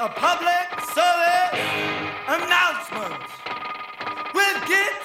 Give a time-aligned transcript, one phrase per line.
[0.00, 1.60] a public service
[2.26, 3.20] announcement
[4.32, 4.99] with guitar.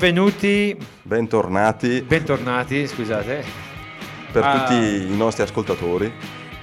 [0.00, 3.42] Benvenuti, Bentornati bentornati, scusate.
[4.30, 4.58] per Ah.
[4.58, 6.12] tutti i nostri ascoltatori.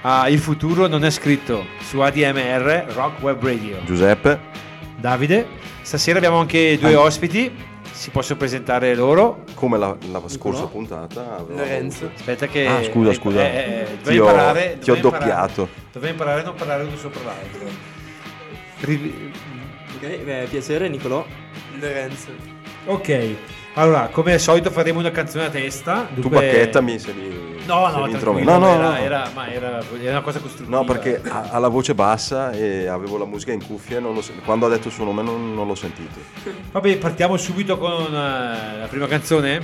[0.02, 3.78] Ah, il futuro non è scritto su ADMR, Rock Web Radio.
[3.86, 4.40] Giuseppe,
[5.00, 5.48] Davide,
[5.82, 7.00] stasera abbiamo anche due Ah.
[7.00, 7.52] ospiti,
[7.92, 9.44] si possono presentare loro.
[9.56, 12.06] come la, la scorsa puntata, Lorenzo.
[12.06, 12.68] avuto- Aspetta che...
[12.68, 13.42] Ah, scusa, eh, scusa.
[13.42, 15.70] eh, eh, Ti ho- imparare- ti ho doppiato.
[15.92, 17.68] Dovrei imparare a non parlare uno sopra l'altro.
[18.82, 19.32] Ri-
[19.96, 21.26] Ok, eh, piacere Nicolò.
[21.80, 22.53] Lorenzo.
[22.86, 23.36] Ok,
[23.76, 26.08] allora, come al solito faremo una canzone a testa.
[26.14, 27.30] Tu dunque- bacchettami se mi,
[27.66, 28.46] No, se no, mi intrometti.
[28.46, 28.96] No, no, era, no.
[28.98, 30.78] era- ma era, era una cosa costruttiva.
[30.78, 34.22] No, perché ha, ha la voce bassa e avevo la musica in cuffia e lo
[34.44, 36.20] quando ha detto il suo nome non, non l'ho sentito.
[36.72, 39.62] Vabbè, partiamo subito con eh, la prima canzone.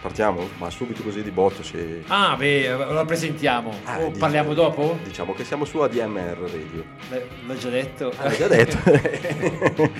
[0.00, 0.48] Partiamo?
[0.56, 2.02] Ma subito così di botto, sì.
[2.06, 3.70] Ah, beh, la presentiamo.
[3.84, 4.98] Ah, o dici- parliamo dopo?
[5.04, 6.84] Diciamo che siamo su ADMR Radio.
[7.10, 8.10] Beh, l'ho già detto.
[8.16, 8.78] Ah, l'hai già detto?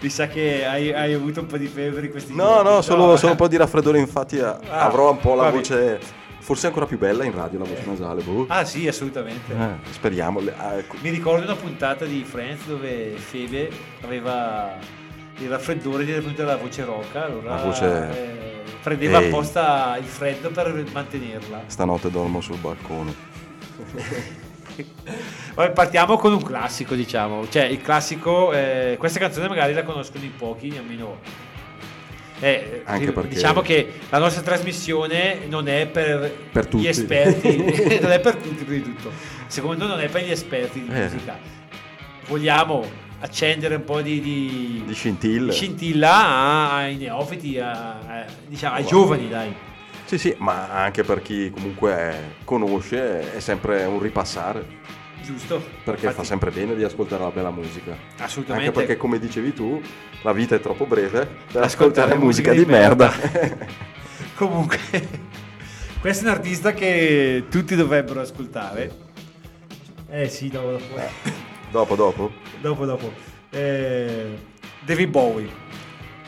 [0.00, 2.70] Mi sa che hai, hai avuto un po' di febbre questi no, giorni.
[2.70, 5.54] no, solo, solo un po' di raffreddore, infatti a- Ah, avrò un po' la vabbè.
[5.56, 6.00] voce,
[6.40, 8.46] forse ancora più bella in radio, la voce nasale, boh.
[8.48, 9.52] Ah, sì, assolutamente.
[9.52, 10.40] Eh, speriamo.
[10.56, 10.96] Ah, ecco.
[11.02, 13.70] Mi ricordo una puntata di Friends dove Febe
[14.02, 14.76] aveva
[15.38, 18.53] il raffreddore ed era venuta la voce roca, allora La voce- eh,
[18.84, 19.26] prendeva Ehi.
[19.28, 21.62] apposta il freddo per mantenerla.
[21.66, 23.12] Stanotte dormo sul balcone.
[25.54, 27.48] Vabbè, partiamo con un classico, diciamo.
[27.48, 31.18] Cioè, il classico, eh, questa canzone magari la conoscono in pochi, almeno.
[32.40, 37.56] Eh, Anche di- perché- Diciamo che la nostra trasmissione non è per, Per gli esperti,
[38.02, 39.10] non è per tutti, prima di tutto.
[39.46, 41.02] Secondo me non è per gli esperti di Eh.
[41.02, 41.38] musica.
[42.26, 42.84] Vogliamo
[43.24, 49.28] accendere un po' di, di, Di scintilla a- ai neofiti, a- a- diciamo, ai giovani,
[49.28, 49.54] dai.
[50.04, 54.66] Sì, sì, ma anche per chi comunque conosce è sempre un ripassare,
[55.22, 55.56] Giusto?
[55.82, 57.96] perché Infatti, fa sempre bene di ascoltare la bella musica.
[58.18, 58.68] Assolutamente.
[58.68, 59.80] Anche perché, come dicevi tu,
[60.22, 61.20] la vita è troppo breve
[61.50, 63.10] per Ascoltare ascoltare musica, musica di di merda.
[64.36, 64.78] Comunque,
[66.00, 68.90] questo è un artista che tutti dovrebbero ascoltare.
[70.10, 71.43] Eh sì, dopo, dopo.
[71.74, 72.30] Dopo, dopo?
[72.60, 73.12] dopo, dopo.
[73.50, 74.38] Eh,
[74.86, 75.48] David Bowie.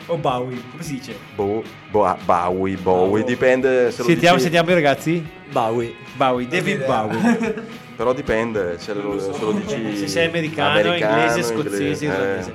[0.09, 1.15] O Bowie, come si dice?
[1.35, 3.23] Boh, boh, Bowie, Bowie, Bowie.
[3.23, 5.27] dipende se lo Sentiamo, dici- sentiamo i ragazzi.
[5.51, 5.93] Bowie.
[6.15, 7.65] Bowie, David Bowie.
[7.97, 12.49] Però dipende se lo, se lo dici Se sei americano, americano, inglese, scozzese, inglese, irlandese.
[12.51, 12.53] eh,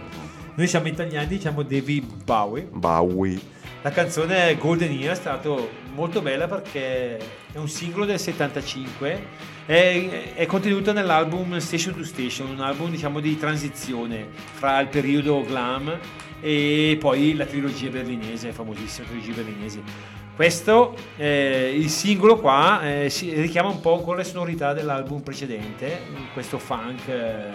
[0.55, 2.69] Noi siamo italiani, diciamo David Bowie.
[2.71, 3.41] Bowie.
[3.83, 5.51] La canzone Golden Year è stata
[5.95, 7.17] molto bella perché
[7.53, 9.27] è un singolo del 75,
[9.67, 15.43] è, è contenuta nell'album Station to Station, un album diciamo di transizione fra il periodo
[15.43, 15.97] glam
[16.41, 20.11] e poi la trilogia berlinese, famosissima trilogia berlinese.
[20.35, 26.01] Questo, eh, il singolo qua, eh, si richiama un po' con le sonorità dell'album precedente,
[26.33, 27.51] questo funk, eh,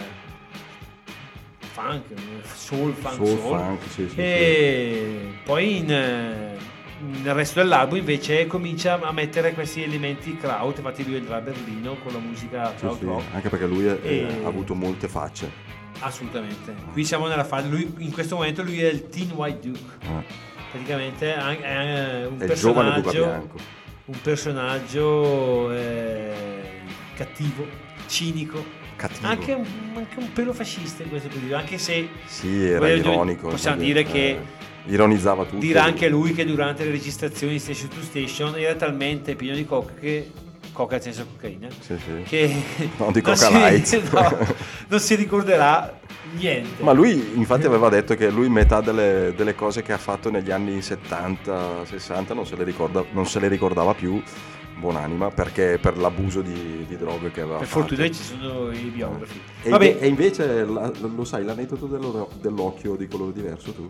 [1.72, 2.02] funk,
[2.54, 3.58] soul, funk, Soul, soul.
[3.58, 6.56] funk, sì, sì, E poi in,
[7.00, 11.96] nel resto dell'album invece comincia a mettere questi elementi crowd, infatti lui è da Berlino
[12.02, 13.24] con la musica Sì, crowd sì, rock.
[13.34, 15.50] Anche perché lui è- E- ha avuto molte facce.
[16.00, 16.74] Assolutamente.
[16.92, 20.24] Qui siamo nella fase, lui, in questo momento lui è il Teen White Duke, Eh,
[20.70, 23.56] praticamente è è un È il giovane Duca personaggio, Bianco.
[24.06, 26.32] un personaggio eh,
[27.16, 27.66] cattivo,
[28.06, 28.64] cinico,
[28.96, 29.26] Cattivo.
[29.26, 29.64] anche un,
[29.94, 33.48] anche un pelo fascista in questo periodo, anche se Sì, era ironico.
[33.48, 34.38] possiamo dire che-
[34.88, 35.58] ironizzava tutto.
[35.58, 39.64] Dirà anche lui che durante le registrazioni di Station to Station era talmente pieno di
[39.64, 40.30] coca che
[40.72, 42.22] coca nel senso cocaina Sì, sì.
[42.24, 42.54] che
[42.98, 44.10] Non di non Coca si- Light.
[44.12, 44.46] no,
[44.88, 45.98] non si ricorderà
[46.36, 50.30] niente Ma lui infatti aveva detto che lui metà delle, delle cose che ha fatto
[50.30, 54.22] negli anni 70, 60 non se le, ricorda- non se le ricordava più,
[54.78, 57.80] buonanima, perché per l'abuso di, di droghe che aveva per fatto.
[57.80, 63.08] fortuna ci sono i biografi E, vabbè e invece lo sai l'aneddoto dello- dell'occhio di
[63.08, 63.88] colore diverso tu?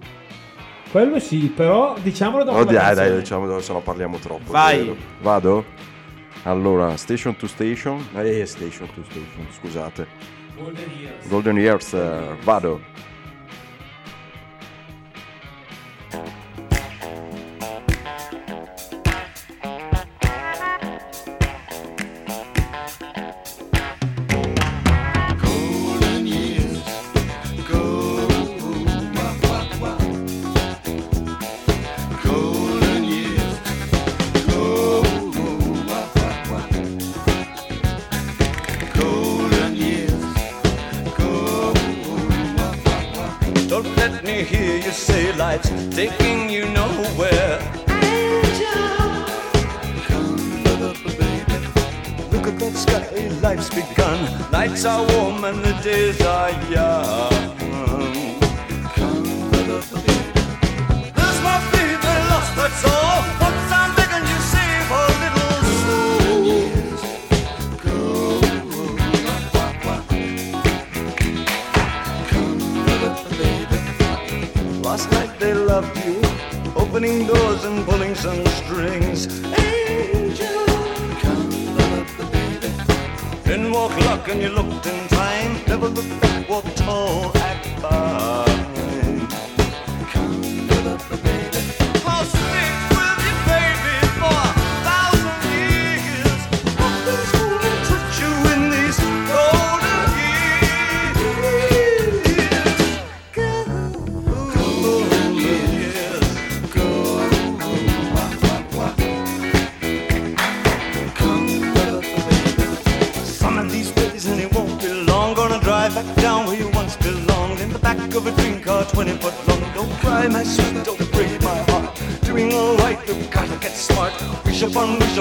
[0.90, 2.58] Quello sì, però diciamolo dopo.
[2.58, 4.50] Oh, no, dai, dai, diciamolo, se no parliamo troppo.
[4.50, 4.78] Vai.
[4.78, 4.96] Vero.
[5.20, 5.64] Vado?
[6.44, 8.06] Allora, Station to Station.
[8.14, 10.06] Eh, Station to Station, scusate.
[10.56, 11.28] Golden Years.
[11.28, 12.44] Golden Years, Golden Years.
[12.44, 12.80] vado.
[54.78, 55.60] makes a woman
[56.70, 56.97] young.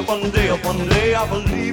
[0.07, 1.66] upon day upon day, I believe.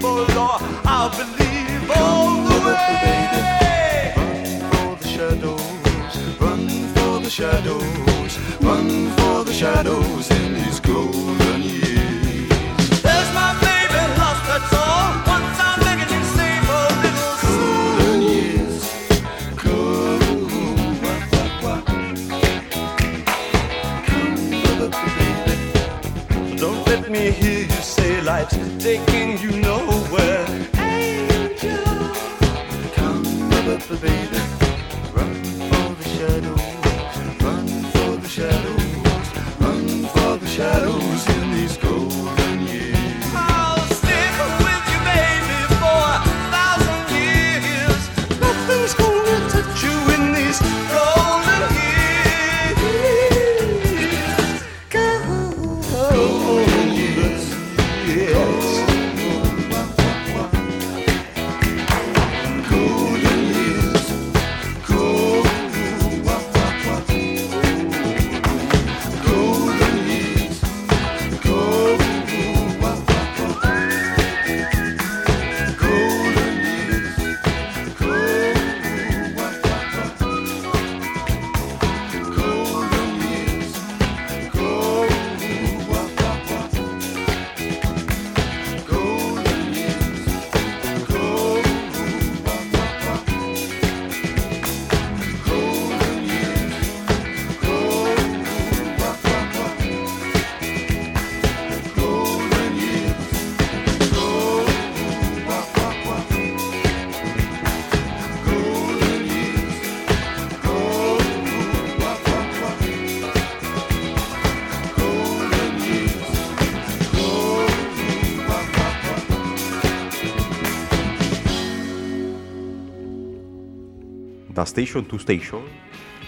[124.64, 125.62] da station to station.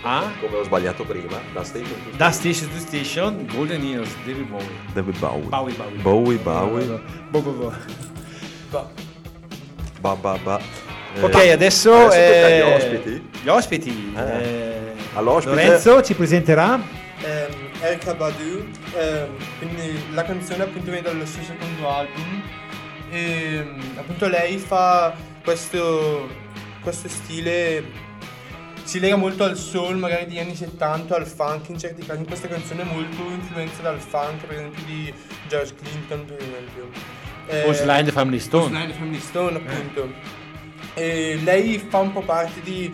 [0.02, 0.30] Ah?
[0.40, 2.16] Come ho sbagliato prima, da station to station.
[2.18, 4.66] Da station to station, Golden Years, David Bowie.
[4.92, 5.48] David Bowie.
[5.48, 6.02] Bowie Bowie.
[6.02, 7.00] Bowie Bowie.
[7.30, 7.76] Bowie Bowie.
[10.00, 10.60] Ba ba ba.
[11.14, 13.28] Eh, ok, eh, adesso, adesso eh, gli ospiti.
[13.42, 14.14] Gli ospiti.
[14.14, 14.92] Eh.
[15.14, 15.54] All'ospite.
[15.54, 16.78] Lorenzo ci presenterà
[17.22, 17.50] ehm,
[17.80, 19.28] Erika Badu, ehm,
[19.58, 22.42] quindi la canzone appunto viene dallo suo secondo album
[23.10, 23.66] e
[23.96, 26.28] appunto lei fa questo,
[26.82, 28.04] questo stile
[28.96, 32.26] si lega molto al soul magari degli anni 70, al funk in certi casi, in
[32.26, 35.12] questa canzone è molto influenza dal funk per esempio di
[35.48, 36.88] George Clinton per esempio.
[37.48, 38.68] Eh, o Slide Family Stone.
[38.68, 40.08] Slide Family Stone appunto.
[40.94, 41.32] Eh.
[41.34, 42.90] Eh, lei fa un po' parte di,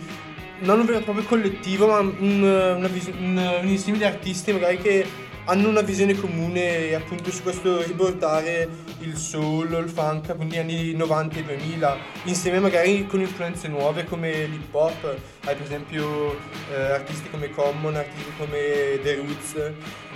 [0.59, 4.79] non un vero e proprio collettivo, ma un, una, un, un insieme di artisti magari
[4.79, 5.07] che
[5.45, 8.69] hanno una visione comune appunto su questo riportare
[8.99, 14.05] il soul, il funk appunto negli anni 90 e 2000 insieme magari con influenze nuove
[14.05, 15.03] come l'hip hop
[15.45, 16.37] hai per esempio
[16.71, 19.71] eh, artisti come Common, artisti come The Roots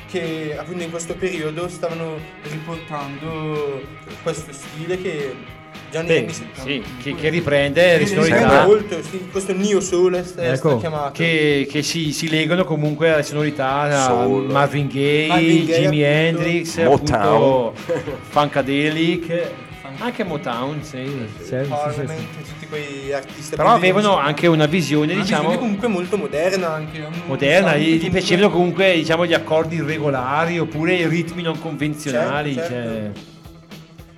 [0.08, 3.82] che appunto in questo periodo stavano riportando
[4.24, 5.36] questo stile che
[5.92, 9.00] negli Beh, anni 70 sì, che, che riprende le Che riprende sonorità molto,
[9.32, 14.52] questo neo soul è, ecco, chiamato che, che si, si legano comunque alle sonorità Soul.
[14.52, 16.42] Marvin Gaye, Marvin Gaye, Jimi appunto.
[16.44, 17.68] Hendrix, Motown.
[17.68, 17.74] appunto,
[18.30, 19.52] Funkadelic,
[20.00, 21.06] anche Motown, sì,
[21.42, 26.74] sì, tutti quei artisti Però avevano anche una visione, una diciamo, visione comunque molto moderna
[26.74, 31.58] anche moderna, gli, gli comunque- piacevano comunque diciamo, gli accordi irregolari oppure i ritmi non
[31.60, 32.54] convenzionali.
[32.54, 33.12] Certo, cioè.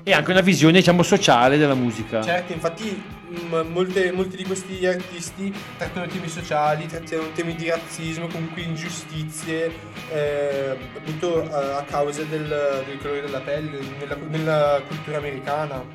[0.10, 2.24] E anche una visione diciamo, sociale della musica.
[2.24, 3.00] Certo, infatti
[3.30, 9.72] m- molte- molti di questi artisti trattano temi sociali, trattano temi di razzismo, comunque ingiustizie,
[10.12, 12.48] eh, appunto a, a causa del,
[12.88, 15.86] del colore della pelle, nella, nella cultura americana.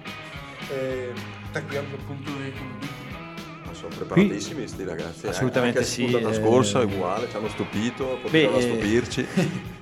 [0.71, 1.11] Eh,
[1.51, 2.53] tra cui anche appunto i
[3.67, 5.27] Ma sono preparatissimi sti ragazzi.
[5.27, 5.31] eh.
[5.31, 6.35] Assolutamente Anche sì, puntata eh.
[6.35, 9.27] scorsa è uguale, ci hanno stupito, potevano eh, stupirci.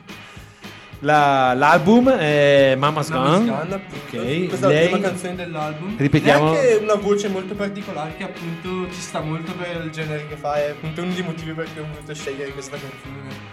[1.05, 3.75] La- l'album è Mama's Mama's Gone.
[3.75, 5.97] Ok, Questa è la lei- prima canzone dell'album.
[5.99, 10.29] Ripetiamo- È anche una voce molto particolare che appunto ci sta molto per il genere
[10.29, 10.55] che fa.
[10.65, 13.51] È appunto uno dei motivi per cui ho voluto scegliere questa canzone.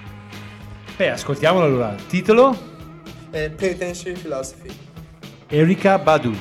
[0.95, 1.95] Beh, ascoltiamolo allora.
[2.07, 2.55] Titolo?
[3.31, 4.69] È Pretentious Philosophy.
[5.47, 6.35] Erika Badu.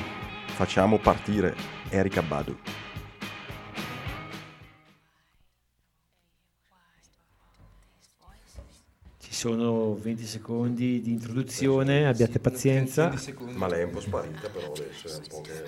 [0.53, 1.55] Facciamo partire
[1.89, 2.55] Erika Badu.
[9.39, 13.07] Sono 20 secondi di introduzione, abbiate pazienza.
[13.07, 13.53] 20 secondi.
[13.53, 15.63] Ma lei è un po' sparita però adesso è un po' che...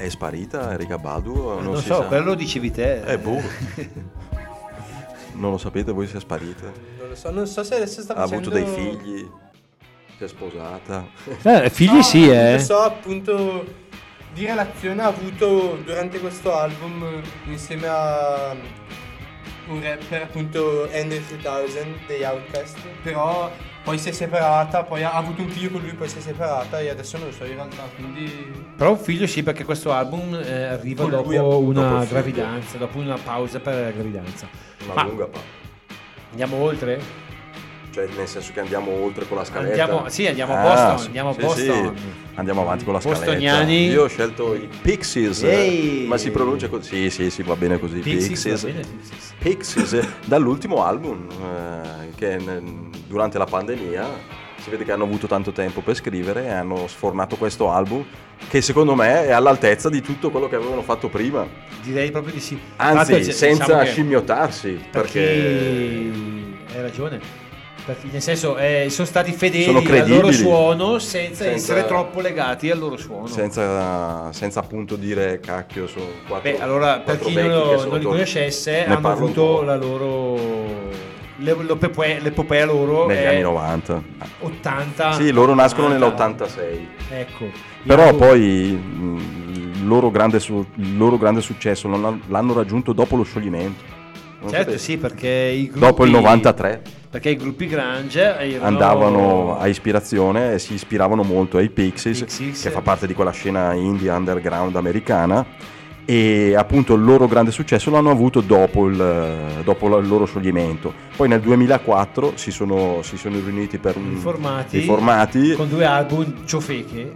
[0.00, 1.34] è sparita Erika Badu?
[1.34, 2.06] Non, Non, si so, sa?
[2.06, 3.02] quello lo dicevi te.
[3.02, 3.40] Eh, boh.
[5.34, 6.72] non lo sapete voi se è sparita?
[6.98, 8.48] Non lo so, non so se adesso sta Ha facendo...
[8.50, 9.28] avuto dei figli?
[10.16, 11.06] Si è sposata?
[11.42, 12.54] Eh, figli No, sì, eh.
[12.54, 13.64] Lo so appunto
[14.32, 18.54] di relazione ha avuto durante questo album insieme a
[19.68, 23.50] un rapper appunto Henry 3000 degli Outcast però
[23.90, 26.78] poi si è separata poi ha avuto un figlio con lui poi si è separata
[26.78, 28.30] e adesso non lo so in realtà quindi
[28.76, 33.18] Però un figlio sì, perché questo album eh, arriva dopo una dopo gravidanza, dopo una
[33.18, 34.48] pausa per la gravidanza.
[34.84, 35.40] Una Ma lunga pa.
[36.30, 37.00] andiamo oltre?
[37.92, 39.82] Cioè, nel senso che andiamo oltre con la scaletta.
[39.82, 41.96] Andiamo- sì, andiamo a Ah, Boston, sì, andiamo a sì, Boston.
[41.96, 42.02] sì.
[42.34, 43.62] Andiamo avanti con la scaletta.
[43.72, 45.42] Io ho scelto i Pixies.
[45.42, 46.04] Ehi.
[46.06, 46.88] Ma si pronuncia così?
[46.88, 47.98] Sì, sì, sì, va bene così.
[47.98, 48.64] Pixies, Pixies.
[48.64, 49.34] bene, Pixies.
[49.38, 55.50] Pixies, dall'ultimo album eh, che ne- durante la pandemia si vede che hanno avuto tanto
[55.52, 58.04] tempo per scrivere e hanno sfornato questo album
[58.48, 61.46] che secondo me è all'altezza di tutto quello che avevano fatto prima.
[61.82, 62.58] Direi proprio di sì.
[62.76, 64.78] Anzi, c- senza diciamo scimmiottarsi.
[64.90, 67.39] perché Perché hai ragione.
[68.10, 72.70] Nel senso, eh, sono stati fedeli Sono al loro suono senza, Senza- essere troppo legati
[72.70, 73.26] al loro suono.
[73.26, 78.84] senza, senza appunto dire cacchio sono quattro Beh, allora, per chi non, non li conoscesse,
[78.84, 80.34] hanno avuto la loro.
[81.36, 84.02] le- l'epopea, l'epopea loro negli è anni 90.
[84.40, 85.12] 80.
[85.12, 86.24] Sì, loro nascono 90.
[86.46, 86.86] nell'86.
[87.10, 87.44] Ecco.
[87.86, 91.88] Però poi mh, il loro grande, su- il loro grande successo
[92.28, 93.82] l'hanno raggiunto dopo lo scioglimento.
[94.40, 94.78] Non Certo, sapete?
[94.78, 95.80] sì, perché i gruppi.
[95.80, 101.56] Dopo il 93 Perché i gruppi Grange erano- andavano a ispirazione e si ispiravano molto
[101.56, 102.62] ai Pixies, Pixies.
[102.62, 105.44] che fa parte di quella scena indie underground americana.
[106.04, 110.92] E appunto il loro grande successo l'hanno avuto dopo il, dopo il loro scioglimento.
[111.16, 116.44] Poi nel 2004 si sono, si sono riuniti per un- riformati, riformati, con due album
[116.46, 117.12] ciofeche.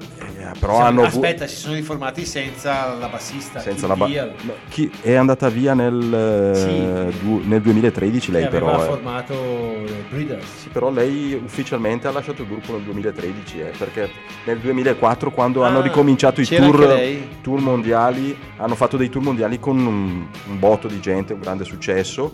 [0.53, 3.61] Eh, però hanno Aspetta, si sono riformati senza la bassista.
[3.61, 6.13] senza la ba- No, chi è andata via nel,
[6.55, 7.19] eh, Sì.
[7.25, 8.87] du- nel 2013 lei però eh.
[8.87, 10.45] formato le Breeders.
[10.63, 14.11] Sì, però lei ufficialmente ha lasciato il gruppo nel 2013 eh, perché
[14.45, 16.99] nel 2004 quando Ah, hanno ricominciato i tour,
[17.43, 21.65] tour mondiali hanno fatto dei tour mondiali con un, un botto di gente un grande
[21.65, 22.33] successo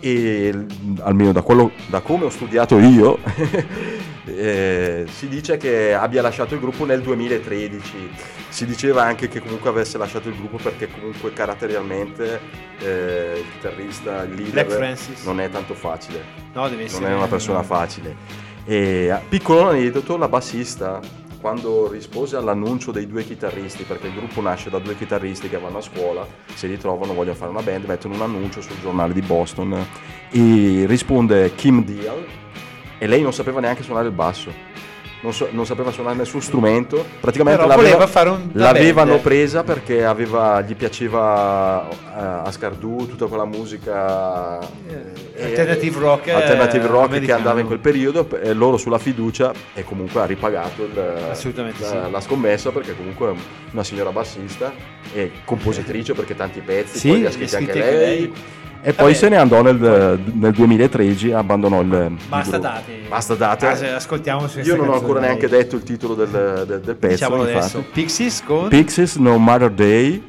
[0.00, 0.52] e
[1.00, 3.18] almeno da, quello, da come ho studiato io
[4.26, 8.10] eh, si dice che abbia lasciato il gruppo nel 2013
[8.48, 12.40] si diceva anche che comunque avesse lasciato il gruppo perché comunque caratterialmente
[12.78, 16.22] eh, il chitarrista il leader non è tanto facile.
[16.52, 18.16] No, deve essere non è una persona facile.
[18.64, 21.00] E a- piccolo aneddoto, la bassista,
[21.40, 25.78] quando rispose all'annuncio dei due chitarristi, perché il gruppo nasce da due chitarristi che vanno
[25.78, 29.84] a scuola, si ritrovano, vogliono fare una band, mettono un annuncio sul giornale di Boston
[30.30, 32.24] e risponde Kim Deal
[32.98, 34.82] e lei non sapeva neanche suonare il basso.
[35.22, 40.74] Non, so- non sapeva suonare nessun strumento, praticamente l'aveva- un- l'avevano presa perché aveva- gli
[40.76, 47.38] piaceva eh, Ascardu, tutta quella musica eh, Alternative rock, eh, alternative rock che americano.
[47.38, 51.34] andava in quel periodo e loro sulla fiducia e comunque ha ripagato il- la,
[52.04, 52.10] sì.
[52.10, 53.34] la scommessa perché comunque è
[53.72, 54.72] una signora bassista
[55.14, 57.96] e compositrice perché tanti pezzi Sì, poi li ha scritti anche lei.
[58.20, 58.32] lei.
[58.86, 59.16] E poi Vabbè.
[59.16, 62.66] se ne andò nel, nel 2013, abbandonò il, il Basta gruppo.
[62.74, 62.98] date.
[63.08, 63.66] Basta date.
[63.66, 65.60] Ah, se ascoltiamo su Io non ho ancora neanche dai.
[65.62, 67.12] detto il titolo del, del- del pezzo.
[67.14, 67.58] Diciamolo infatti.
[67.76, 67.84] adesso.
[67.92, 70.22] Pixies con Pixies No Matter Day,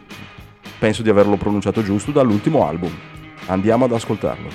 [0.80, 2.92] penso di averlo pronunciato giusto, dall'ultimo album.
[3.48, 4.48] Andiamo ad ascoltarlo.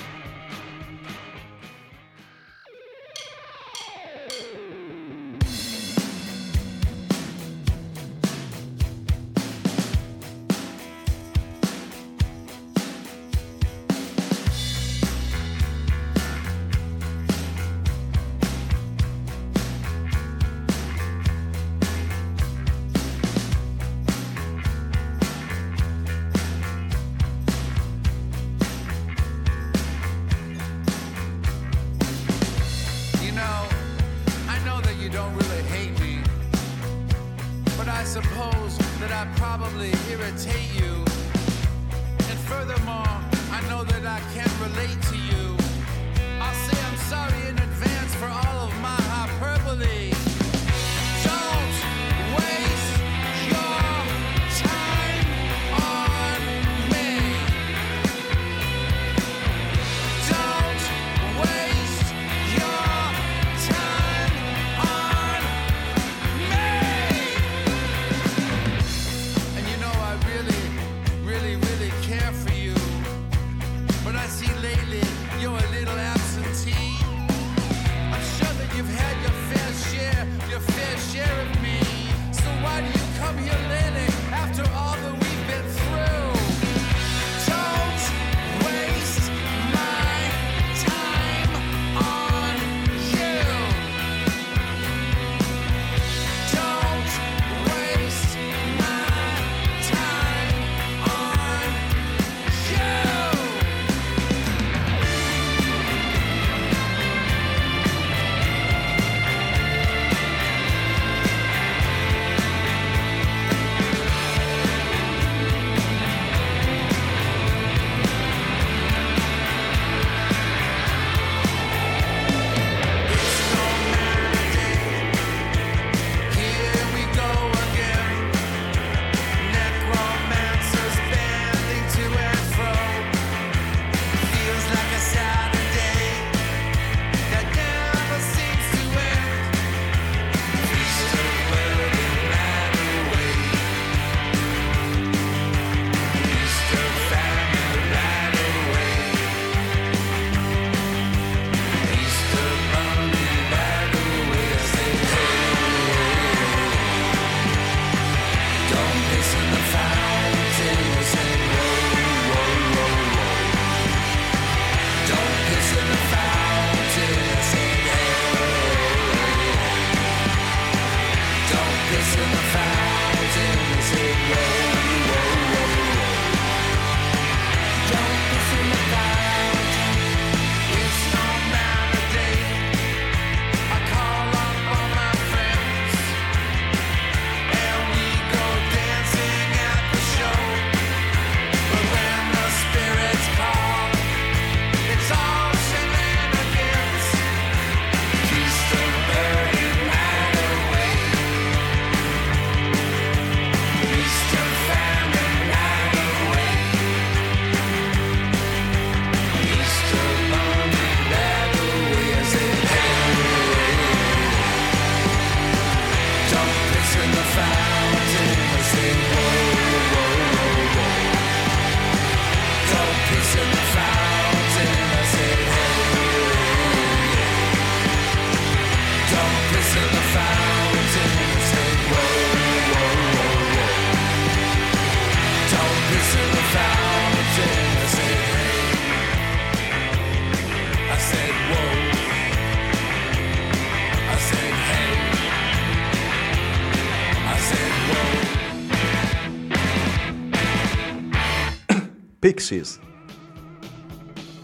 [252.31, 252.79] Pixies.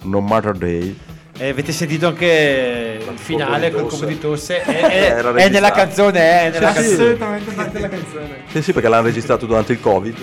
[0.03, 0.93] No Matter Day.
[1.39, 4.61] E avete sentito anche il finale col colpo colpo di tosse?
[4.63, 6.87] È, è- è nella canzone, è nella Sì, sì.
[6.87, 7.03] canzone.
[7.05, 8.41] Assolutamente parte della canzone.
[8.47, 10.17] Sì, sì, perché l'hanno registrato durante il Covid.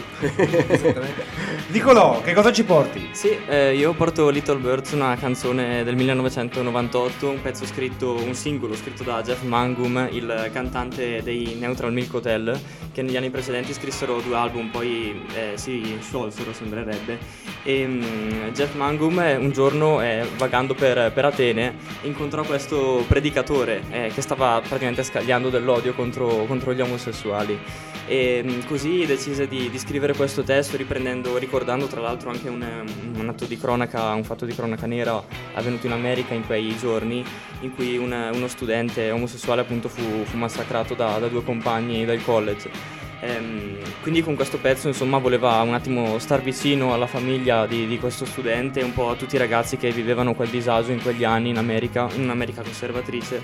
[1.69, 3.11] Nicolò, che cosa ci porti?
[3.13, 8.75] Sì, eh, io porto Little Birds, una canzone del 1998, un pezzo scritto, un singolo
[8.75, 12.59] scritto da Jeff Mangum, il cantante dei Neutral Milk Hotel,
[12.93, 17.19] che negli anni precedenti scrissero due album, poi eh, si sciolsero, sembrerebbe.
[17.67, 23.83] E mm, Jeff Mangum eh, un giorno, eh, vagando per, per Atene, incontrò questo predicatore
[23.91, 27.59] eh, che stava praticamente scagliando dell'odio contro, contro gli omosessuali.
[28.07, 33.19] E mm, così decise di, di scrivere questo testo ricordando tra l'altro anche un, um,
[33.19, 35.23] un atto di cronaca, un fatto di cronaca nera
[35.55, 37.25] avvenuto in America in quei giorni
[37.61, 42.23] in cui un- uno studente omosessuale appunto fu, fu massacrato da, da due compagni del
[42.23, 43.04] college.
[43.25, 47.99] Ehm, quindi con questo pezzo insomma voleva un attimo star vicino alla famiglia di, di
[47.99, 51.25] questo studente e un po' a tutti i ragazzi che vivevano quel disagio in quegli
[51.25, 53.41] anni in America, in un'America conservatrice.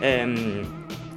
[0.00, 0.64] Ehm,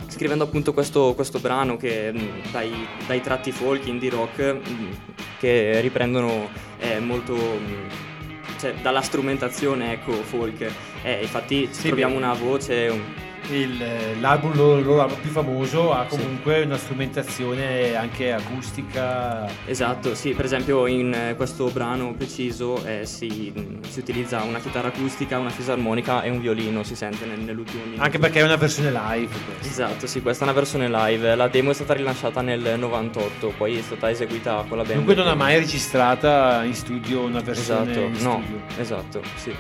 [0.08, 2.72] scrivendo appunto questo, questo brano che mh, dai,
[3.08, 4.98] dai tratti folk, indie rock, mh,
[5.40, 10.70] che riprendono eh, molto mh, cioè, dalla strumentazione ecco folk.
[11.02, 12.20] Eh, infatti Sì, troviamo beh.
[12.24, 13.02] una voce, un-
[13.50, 19.48] Il- l'album loro, loro album più famoso ha comunque una strumentazione anche acustica.
[19.66, 23.52] Esatto, sì, per esempio in eh, questo brano preciso eh, si,
[23.90, 28.02] si utilizza una chitarra acustica, una fisarmonica e un violino, si sente nel- nell'ultimo minuto.
[28.02, 29.34] Anche perché è una versione live.
[29.46, 29.68] questa.
[29.86, 31.36] Esatto, sì, questa è una versione live.
[31.36, 34.96] La demo è stata rilasciata nel 98, poi è stata eseguita con la band.
[34.96, 38.62] Dunque non ha mai registrata in studio una versione Esatto, in no, studio.
[38.80, 39.54] esatto, sì.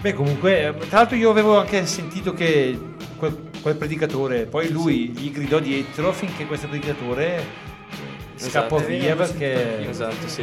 [0.00, 2.78] Beh, comunque, eh, tra l'altro io avevo anche sentito che
[3.16, 7.42] quel, quel predicatore, poi lui gli gridò dietro finché questo predicatore eh,
[8.36, 8.90] scappò Esatto.
[8.90, 9.88] via perché...
[9.88, 10.42] Esatto, sì.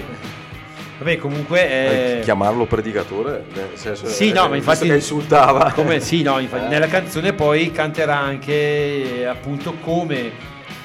[1.00, 1.68] Vabbè, comunque...
[1.70, 5.72] Eh, eh, Chiamarlo predicatore, nel senso Sì, no, ma visto infatti- che insultava.
[5.72, 6.70] Come, sì, no, infatti, Eh.
[6.70, 10.32] nella canzone poi canterà anche eh, appunto come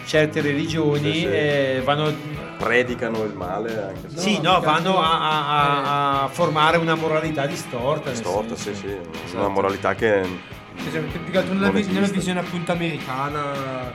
[0.04, 2.12] certe religioni Sì, eh, vanno,
[2.58, 7.46] predicano il male anche se sì, no, vanno a, a- a- a formare una moralità
[7.46, 8.08] distorta.
[8.10, 8.80] nel storta, senso.
[8.86, 10.50] sì, sì, una moralità che
[10.84, 13.92] Esatto, più che altro nella, nella visione appunto americana,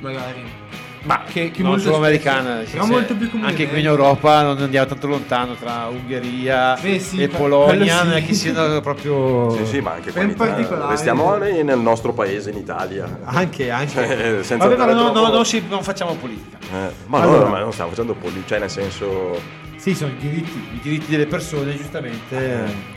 [0.00, 0.62] magari.
[1.04, 2.90] Ma Che- che non molto solo americana, sì, però sì.
[2.90, 3.48] molto più comune.
[3.50, 8.14] anche qui in Europa non andiamo tanto lontano tra Ungheria Beh, sì, e Polonia, non
[8.14, 8.26] è sì.
[8.26, 12.56] che siano proprio sì, sì, ma anche qua In particolare- Restiamo nel nostro paese in
[12.56, 13.18] Italia.
[13.24, 13.92] anche, anche.
[13.92, 16.56] Cioè, senza Vabbè, però andare no, no, troppo- non, si- non facciamo politica.
[16.72, 17.44] Eh, ma Allora.
[17.44, 19.38] no, ma non stiamo facendo politica, cioè nel senso
[19.76, 22.34] Sì, sono i diritti, i diritti delle persone, giustamente.
[22.66, 22.92] Eh.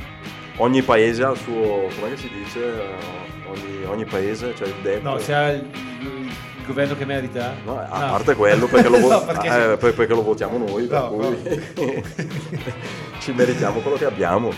[0.60, 5.10] ogni paese ha il suo, come si dice, Eh, ogni, ogni paese, cioè il detto.
[5.10, 5.66] No, se ha il
[6.68, 7.54] governo che merita.
[7.66, 8.12] No, a No.
[8.12, 9.78] parte quello perché lo, vo- No, perché eh, sì.
[9.78, 12.04] per- perché lo votiamo noi, per No, cui
[13.20, 14.52] ci meritiamo quello che abbiamo.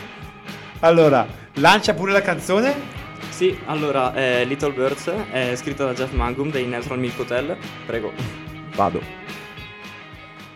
[0.81, 2.97] Allora, lancia pure la canzone.
[3.29, 7.55] Sì, allora, eh, Little Birds è scritto da Jeff Mangum dei Neutral Milk Hotel.
[7.85, 8.11] Prego.
[8.75, 9.01] Vado.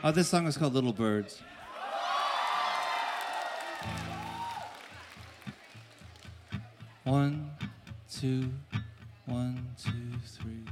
[0.02, 1.42] Uh, this song is called Little Birds.
[7.04, 7.52] One,
[8.10, 8.50] two,
[9.26, 9.92] one, two,
[10.26, 10.63] three.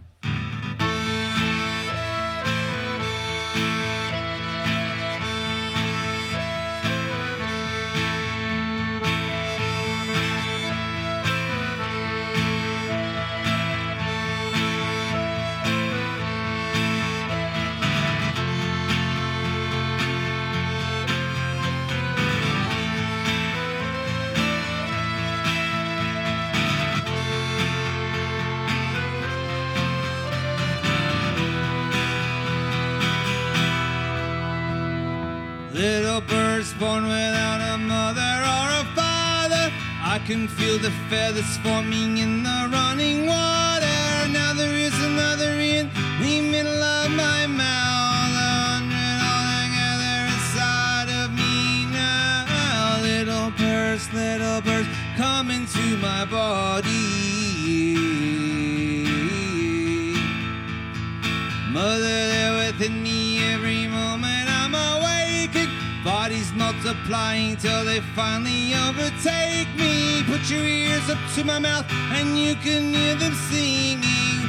[35.81, 39.73] Little birds born without a mother or a father.
[40.03, 44.27] I can feel the feathers forming in the running water.
[44.29, 45.89] Now there is another in
[46.21, 48.29] the middle of my mouth.
[48.37, 53.01] A hundred all together inside of me now.
[53.01, 57.97] Little birds, little birds, come into my body.
[61.73, 63.80] Mother, there within me every.
[66.31, 70.23] Bodies multiplying till they finally overtake me.
[70.23, 73.99] Put your ears up to my mouth and you can hear them singing.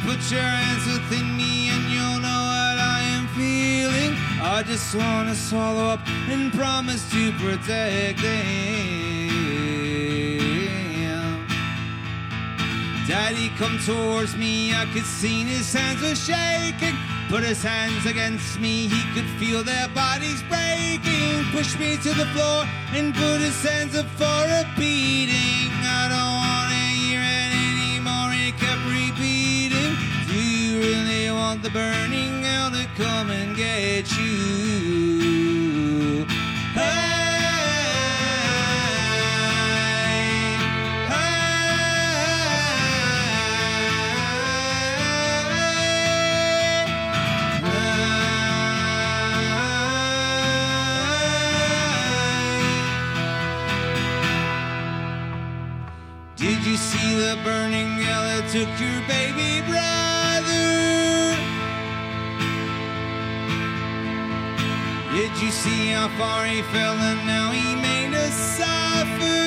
[0.07, 4.17] Put your hands within me and you'll know what I am feeling.
[4.41, 9.43] I just wanna swallow up and promise to protect them.
[13.09, 16.97] Daddy come towards me, I could see his hands were shaking.
[17.33, 21.47] Put his hands against me, he could feel their bodies breaking.
[21.51, 24.25] Pushed me to the floor and put his hands up for
[24.61, 25.73] a beating.
[25.81, 29.97] I don't wanna hear it anymore, he kept repeating.
[30.29, 35.22] Do you really want the burning hell to come and get you?
[57.45, 60.63] Burning hell that took your baby brother?
[65.17, 69.43] Did you see how far he fell and now he made us suffer?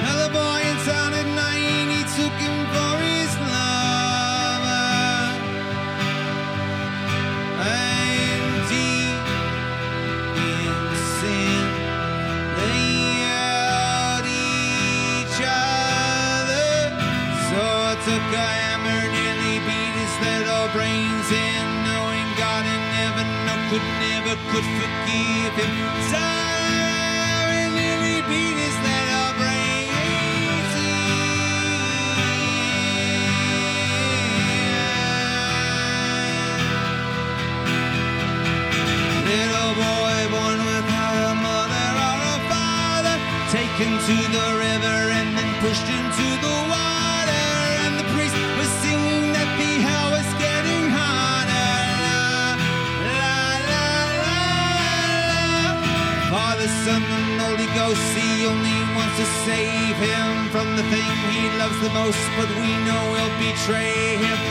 [0.00, 0.57] Another boy
[23.70, 25.74] could never could forgive him.
[26.08, 28.76] So I nearly beat his
[29.36, 31.28] brains in.
[39.28, 43.16] Little boy born without a mother or a father,
[43.52, 47.44] taken to the river and then pushed into the water.
[47.84, 50.08] And the priest was singing that the hell
[56.84, 61.78] Son, and Holy Ghost, he only wants to save him from the thing he loves
[61.80, 64.47] the most, but we know he'll betray him.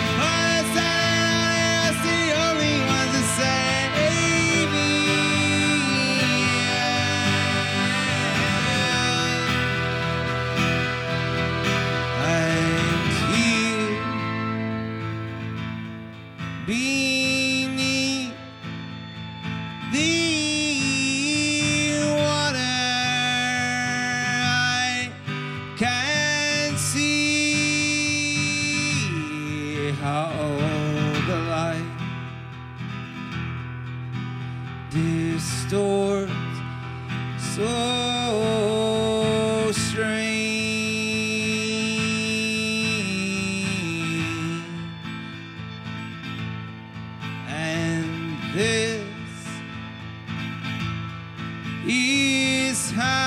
[51.89, 53.26] Is how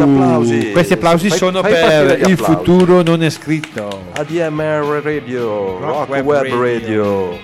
[0.00, 0.70] Applausi, applausi.
[0.72, 2.34] Questi applausi Fai- sono fai per il applausi.
[2.36, 4.02] futuro non è scritto.
[4.14, 6.60] ADMR Radio, Rock Rock, Web Web, Radio.
[6.60, 7.38] Radio.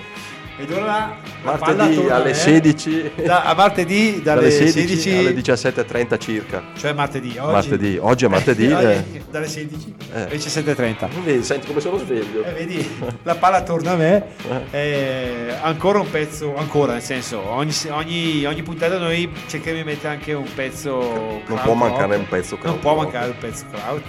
[0.57, 2.33] Ed ora Martedì alle me.
[2.35, 3.11] 16.
[3.25, 6.63] Da- a martedì dalle, dalle 16, 16, alle 17.30 circa.
[6.77, 7.35] cioè martedì.
[7.39, 9.03] Oggi, Martedì, oggi è martedì, eh.
[9.31, 10.27] dalle 16 Eh.
[10.35, 11.07] 17.30.
[11.23, 12.43] Vedi, senti come sono sveglio.
[12.43, 12.89] Eh, vedi,
[13.23, 14.25] la palla torna a me.
[14.71, 20.13] Eh, ancora un pezzo, ancora nel senso, ogni, ogni, ogni puntata noi cerchiamo di mettere
[20.15, 20.91] anche un pezzo.
[20.99, 22.19] Non crowd può mancare rock.
[22.19, 23.03] un pezzo Non crowd può rock.
[23.03, 24.01] mancare un pezzo crowd.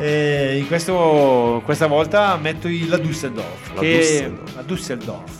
[0.00, 4.54] Eh, in questo, questa volta metto il- la Düsseldorf, La che, Düsseldorf.
[4.54, 5.30] la Düsseldorf,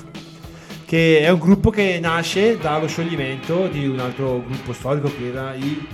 [0.84, 5.54] che è un gruppo che nasce dallo scioglimento di un altro gruppo storico che era
[5.54, 5.86] i.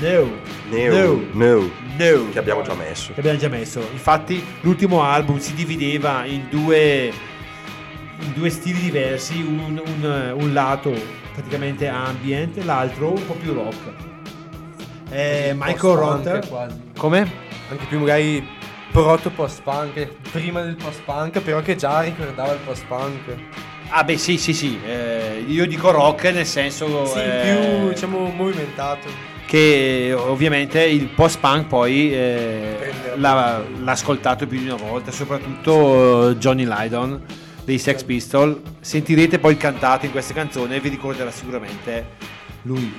[0.00, 0.30] Neo,
[0.70, 2.28] Neo, No.
[2.32, 3.12] che abbiamo già messo.
[3.12, 3.80] che abbiamo già messo.
[3.92, 7.12] Infatti, l'ultimo album si divideva in due,
[8.20, 10.92] in due stili diversi: un, un- un lato
[11.34, 13.76] praticamente ambient, l'altro un po' più rock.
[15.10, 16.48] Eh, Michael Rotter.
[16.48, 16.76] quasi.
[16.96, 17.30] Come?
[17.70, 18.46] Anche più magari
[18.92, 23.34] proto post-punk, prima del post-punk, però che già ricordava il post-punk.
[23.92, 24.78] Ah, beh, sì, sì, sì.
[24.86, 29.08] eh, io dico rock nel senso Sì, eh, più diciamo movimentato.
[29.50, 36.36] Che ovviamente il post-punk poi eh, l'ha, l'ha ascoltato più di una volta, soprattutto eh,
[36.36, 37.20] Johnny Lydon
[37.64, 38.58] dei Sex Pistols.
[38.78, 42.10] Sentirete poi il cantato in queste canzoni e vi ricorderà sicuramente
[42.62, 42.94] lui.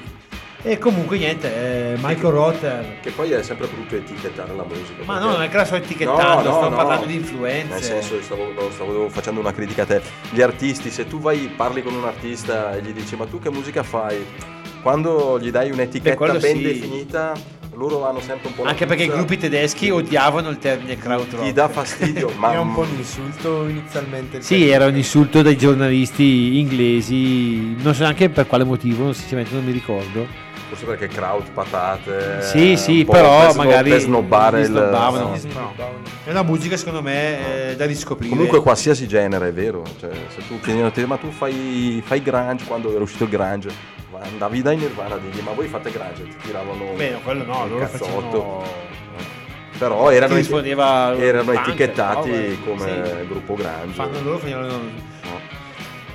[0.62, 3.00] E comunque niente, eh, Michael Rotter.
[3.00, 5.04] Che poi è sempre brutto etichettare la musica.
[5.06, 6.76] Ma perché- no, non è che la sto etichettando, No, no, sto no.
[6.76, 7.74] parlando di influenze.
[7.74, 10.02] Nel senso, stavo, stavo facendo una critica a te.
[10.30, 13.50] Gli artisti, se tu vai, parli con un artista e gli dici ma tu che
[13.50, 14.60] musica fai?
[14.82, 16.64] Quando gli dai Beh, un'etichetta quello ben sì.
[16.64, 17.34] definita,
[17.76, 21.44] loro hanno sempre un po' Anche perché i gruppi tedeschi odiavano il termine krautrock.
[21.44, 24.42] Gli dà fastidio, ma Era un po' un insulto inizialmente.
[24.42, 24.72] Sì, termine.
[24.72, 29.72] era un insulto dai giornalisti inglesi, non so neanche per quale motivo, sinceramente non mi
[29.72, 30.26] ricordo.
[30.70, 32.42] forse perché kraut, patate.
[32.42, 34.66] Sì, sì, però per magari per snobbare il.
[34.66, 35.40] snobbavano.
[35.54, 35.74] no.
[36.24, 38.30] È una musica secondo me eh, da riscoprire.
[38.30, 42.22] Comunque qualsiasi genere è vero, cioè, se tu chiedi a te ma tu fai, fai
[42.22, 43.70] grunge quando era uscito il grunge,
[44.22, 47.72] andavi dai Nirvana a dirgli ma voi fate grunge, ti tiravano Beh, quello no, il
[47.72, 48.10] loro cazzotto.
[48.10, 48.90] facevano...
[49.78, 53.28] Però erano, erano punk, etichettati roba, come sì.
[53.28, 53.94] gruppo grunge.
[53.94, 54.68] Fanno loro, facevano...
[54.68, 55.40] No.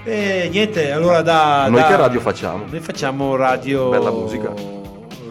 [0.05, 1.67] E niente, allora da...
[1.69, 2.65] Noi da- che radio facciamo?
[2.71, 3.89] Noi facciamo radio...
[3.89, 4.53] Bella musica.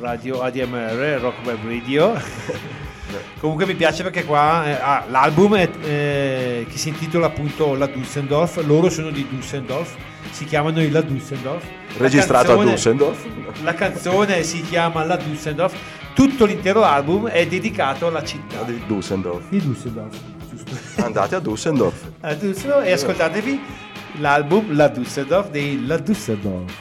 [0.01, 2.13] Radio ADMR, Rock Web Radio.
[3.39, 7.85] Comunque mi piace perché qua eh, ah, l'album è, eh, che si intitola appunto La
[7.85, 9.95] Düsseldorf, loro sono di Düsseldorf,
[10.31, 11.63] si chiamano i La Düsseldorf.
[11.97, 13.17] La Registrato a canzone- Düsseldorf.
[13.63, 15.73] La canzone si chiama La Düsseldorf,
[16.13, 19.49] tutto l'intero album è dedicato alla città di Düsseldorf.
[19.49, 20.15] di Düsseldorf.
[20.49, 21.01] giusto?
[21.03, 22.01] Andate a Düsseldorf.
[22.21, 23.59] A Düsseldorf e ascoltatevi
[24.19, 26.71] l'album La Düsseldorf dei La Düsseldorf.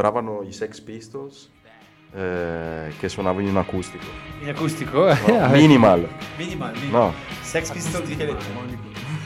[0.00, 1.50] Sembravano i Sex Pistols
[2.14, 4.04] eh, che suonavano in acustico.
[4.42, 5.06] In acustico?
[5.26, 6.08] No, minimal.
[6.36, 7.00] Minimal, minimal.
[7.00, 7.14] No.
[7.40, 8.36] Sex Pistols di Eh,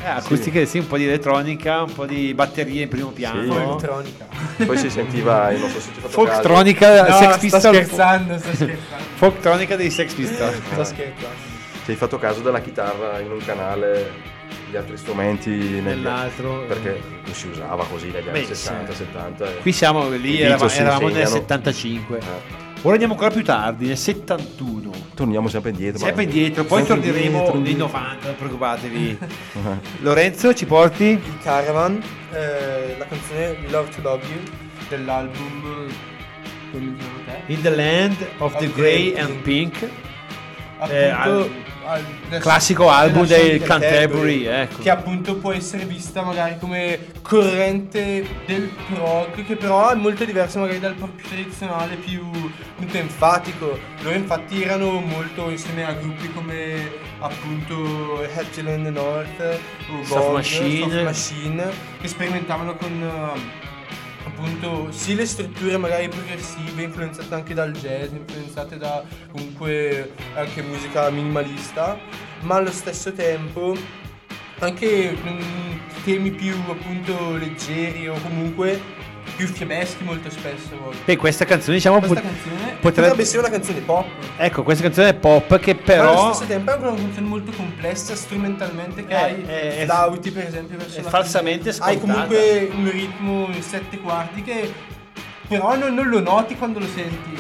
[0.07, 0.79] acustiche, sì.
[0.79, 3.43] un po' di elettronica, un po' di batterie in primo piano.
[3.55, 4.27] Elettronica.
[4.65, 7.77] Poi si sentiva, non so se ci fatto Folktronica, No, Sex sto Pistols.
[7.77, 9.05] scherzando, sto scherzando.
[9.17, 10.57] Folktronica dei Sex Pistols.
[10.73, 11.51] Sto scherzando.
[11.85, 14.11] Ci hai fatto caso della chitarra in un canale,
[14.73, 16.65] gli altri strumenti negli- Nell'altro.
[16.67, 19.05] Perché non si usava così negli anni Beh, 60, sì.
[19.05, 19.47] 70.
[19.51, 21.35] e- Qui siamo lì, eravamo, eravamo nel insegnano.
[21.37, 22.19] 75.
[22.19, 24.91] Eh, Ora andiamo ancora più tardi, nel 71.
[25.15, 25.99] torniamo sempre indietro.
[26.05, 27.87] Sempre indietro, poi sempre torneremo indietro, nei indietro.
[27.99, 29.19] 90, non preoccupatevi.
[30.01, 31.05] Lorenzo, ci porti?
[31.05, 32.03] Il Caravan,
[32.33, 34.41] eh, la canzone Love to Love You
[34.89, 35.87] dell'album
[36.73, 37.53] te?
[37.53, 39.89] In the Land of the Of Grey Grey and and Pink.
[40.79, 41.51] Appunto, Eh,
[42.29, 44.83] del- classico album del Canterbury, ecco.
[44.83, 50.59] che appunto può essere vista magari come corrente del prog che però è molto diversa
[50.59, 56.33] magari dal prog più tradizionale più appunto enfatico loro infatti erano molto insieme a gruppi
[56.33, 58.23] come appunto
[58.83, 59.61] the North
[59.91, 61.03] o Soft Machine.
[61.03, 61.71] Machine
[62.01, 63.62] che sperimentavano con eh,
[64.25, 71.11] appunto sì le strutture magari progressive influenzate anche dal jazz influenzate da comunque anche musica
[71.11, 71.99] minimalista
[72.41, 73.77] ma allo stesso tempo
[74.61, 78.81] anche mm, temi più appunto leggeri o comunque
[79.37, 80.71] più fiabeschi molto spesso.
[81.05, 84.07] E questa canzone diciamo questa pot- canzone potrebbe- potrebbe essere una canzone pop
[84.37, 87.53] Ecco, questa canzone è pop che ma però allo stesso tempo è una canzone molto
[87.53, 91.85] complessa strumentalmente che Eh, hai è- è- flauti per esempio verso è falsamente fine.
[91.85, 92.27] hai scontata.
[92.27, 94.73] comunque un ritmo in sette quarti che
[95.49, 97.37] però non, non lo noti quando lo senti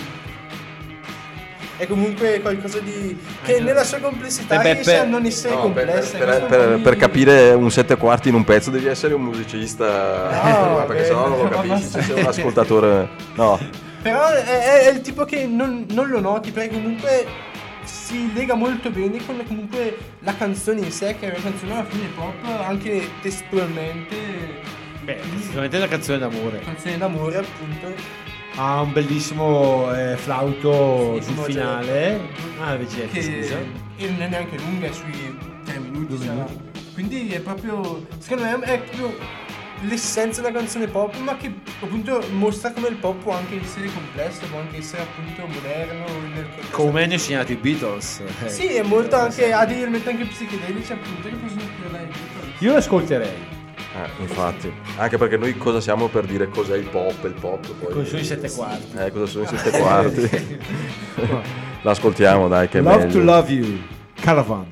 [1.82, 5.54] è comunque qualcosa di che nella sua complessità Eh beh, riesce a per- non essere
[5.54, 8.86] No, per, complessa per- per- per mi- capire un sette quarti in un pezzo devi
[8.86, 13.08] essere un musicista, No, perché vabbè, sennò non lo capisci, se sei un ascoltatore...
[13.34, 13.58] No,
[14.02, 17.26] Però è, è- è il tipo che non, non lo noti perché comunque
[17.84, 21.84] si lega molto bene con comunque la canzone in sé, che è una canzone alla
[21.84, 24.14] fine pop, anche testualmente.
[25.02, 26.60] beh, sicuramente è una canzone d'amore.
[26.60, 28.30] Canzone d'amore, appunto.
[28.56, 32.20] Ha un bellissimo eh, flauto Sì, sul come finale.
[32.60, 33.56] Ah, invece Che scusa.
[33.96, 36.18] e non è neanche lunga, sui 3 minuti.
[36.24, 36.46] sarà.
[36.92, 38.06] Quindi è proprio.
[38.18, 39.16] Secondo me è proprio
[39.84, 41.50] l'essenza della canzone pop, ma che
[41.80, 46.04] appunto mostra come il pop può anche essere complesso, può anche essere appunto moderno.
[46.72, 48.20] Come hanno insegnato i Beatles.
[48.44, 48.48] eh.
[48.50, 49.50] Sì, è molto anche.
[49.50, 52.60] Ha degli elementi anche psichedelici, appunto, che possono ispirare i Beatles.
[52.60, 53.60] Io l'ascolterei.
[53.94, 54.72] Eh, infatti.
[54.96, 57.92] Anche perché noi cosa siamo per dire cos'è il pop, il pop poi...
[57.92, 58.96] Cosa sono i sette quarti?
[58.96, 60.60] Eh, cosa sono i sette quarti?
[61.82, 63.12] L'ascoltiamo dai, che è Love meglio.
[63.12, 63.78] to love you.
[64.20, 64.66] Caravan.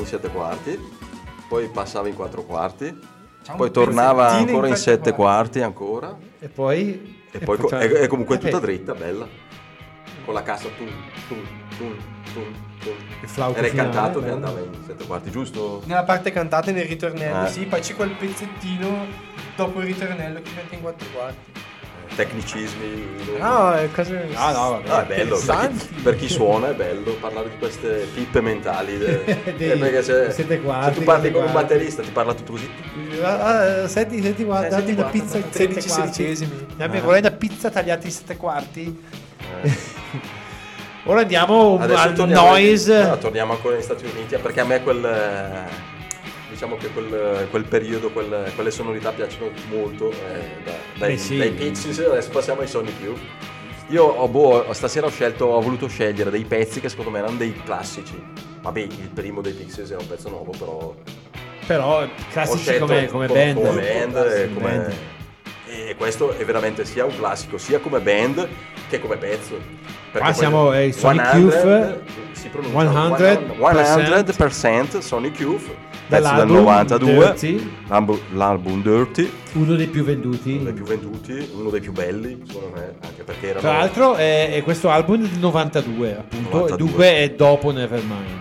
[0.00, 0.78] In sette quarti,
[1.48, 2.98] poi passava in quattro quarti,
[3.56, 7.24] poi tornava in ancora in quattro sette quarti ancora E poi...
[7.30, 9.26] e poi co- è, è comunque eh, tutta dritta, bella.
[10.24, 10.86] Con la cassa tum,
[11.28, 11.38] tum,
[11.76, 11.96] tum,
[12.32, 12.94] tum, tum.
[13.22, 15.82] Il flauto Era il finale, cantato che andava in sette quarti, giusto?
[15.86, 17.48] Nella parte cantata e nel ritornello, Eh.
[17.50, 19.06] sì, poi c'è quel pezzettino
[19.56, 21.59] dopo il ritornello che diventa in quattro quarti.
[22.14, 23.08] Tecnicismi.
[23.38, 24.28] No, è cose...
[24.34, 24.88] Ah, no, vabbè.
[24.88, 28.98] No, è bello, per chi, per chi suona è bello parlare di queste pippe mentali.
[28.98, 32.34] de- Dei eh, perché se, sette quarti, se tu parli con un batterista ti parla
[32.34, 32.68] tutto così.
[33.22, 36.12] Ah, ah, senti, senti, guarda, Eh, dammi una qua, pizza in 13 sette quarti.
[36.12, 36.66] sedicesimi.
[36.76, 37.00] Dammi, Eh.
[37.00, 39.02] vorrei una pizza tagliata in sette quarti.
[39.62, 39.76] Eh.
[41.04, 43.02] Ora andiamo Adesso al torniamo, noise.
[43.06, 45.88] no, torniamo ancora negli Stati Uniti perché a me quel eh,
[46.50, 51.38] diciamo che quel, quel periodo, quel- quelle sonorità piacciono molto eh, da- dai, sì.
[51.38, 53.20] dai Pixies, adesso passiamo ai Sonic Youth.
[53.88, 57.52] Io boh, stasera ho scelto, ho voluto scegliere dei pezzi che secondo me erano dei
[57.64, 58.22] classici.
[58.60, 60.94] Vabbè, il primo dei Pixies è un pezzo nuovo, però
[61.66, 63.54] Però classici come, come band.
[63.56, 64.92] come band, e Come come- band.
[65.66, 68.46] e questo è veramente sia un classico sia come band
[68.88, 69.58] che come pezzo.
[70.12, 72.00] Perché Qua siamo ai Sonic 100, Youth,
[72.40, 75.74] si pronuncia 100%, 100% Sonic Youth, pezzo
[76.08, 77.70] del Dall'album 92, Dirty.
[77.88, 80.52] l'album, l'album Dirty, Uno dei più venduti.
[80.54, 84.14] uno dei più venduti, uno dei più belli, secondo me, anche perché erano Tra l'altro
[84.14, 86.74] è, è questo album del 92, appunto, 92.
[86.74, 88.40] e dunque è dopo Nevermind.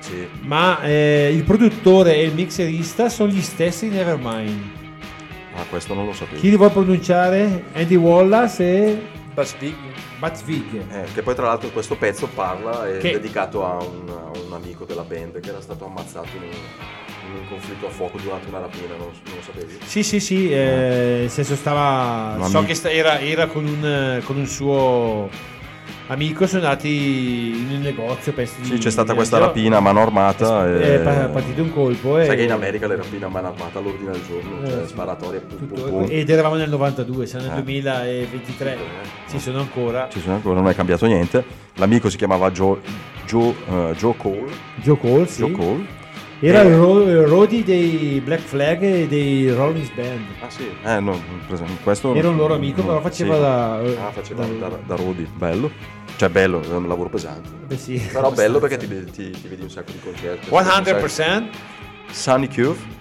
[0.00, 4.60] sì, Ma eh, il produttore e il mixerista sono gli stessi di Nevermind.
[5.56, 6.40] ah, questo non lo sapevo.
[6.40, 7.64] Chi li vuole pronunciare?
[7.74, 9.02] Andy Wallace e
[9.34, 9.74] Buzz Big.
[10.18, 10.74] Butch Vig.
[10.90, 14.52] Eh, che poi tra l'altro questo pezzo parla è Che- dedicato a un, a un
[14.52, 18.48] amico della band che era stato ammazzato in un, in un conflitto a fuoco durante
[18.48, 19.78] una rapina, non, non lo sapevi?
[19.84, 22.34] Sì, sì, sì, eh, nel senso stava...
[22.36, 22.62] Un So amico.
[22.72, 25.28] che sta- era, era con, un, con un suo
[26.08, 26.88] amico, sono andati
[27.58, 28.66] in un negozio, penso di...
[28.66, 29.54] Sì, c'è stata questa Angelo.
[29.54, 30.66] rapina a mano armata.
[30.66, 32.24] È e- pa- partito un colpo e...
[32.26, 34.88] Sai che in America le rapine a mano armata all'ordine del giorno, Eh, cioè sì.
[34.88, 36.06] sparatorie, pum, pum, Tutto- pum.
[36.08, 37.62] Ed eravamo nel 92, siamo nel Eh.
[37.62, 38.76] 2023.
[39.30, 40.08] Ci sono ancora.
[40.10, 41.44] Ci sono ancora, non è cambiato niente.
[41.76, 42.78] L'amico si chiamava Joe,
[43.26, 44.46] Joe, eh, Joe Cole.
[44.76, 45.40] Joe Cole, sì.
[45.42, 45.96] Joe Cole.
[46.40, 50.24] Era il ro- Rodi dei Black Flag e dei Rolling Band.
[50.40, 51.20] Ah sì, eh, no,
[51.82, 53.40] questo Era un loro amico, però faceva sì.
[53.40, 53.74] da-
[54.06, 55.68] Ah, faceva da- da, da Rodi, bello.
[56.18, 57.48] Cioè bello, è un lavoro pesante.
[57.64, 60.48] Beh, sì, Però bello perché ti, vedi- ti- ti vedi un sacco di concerti.
[60.50, 61.48] 100%.
[62.10, 62.78] Sonic Youth.
[62.78, 62.97] never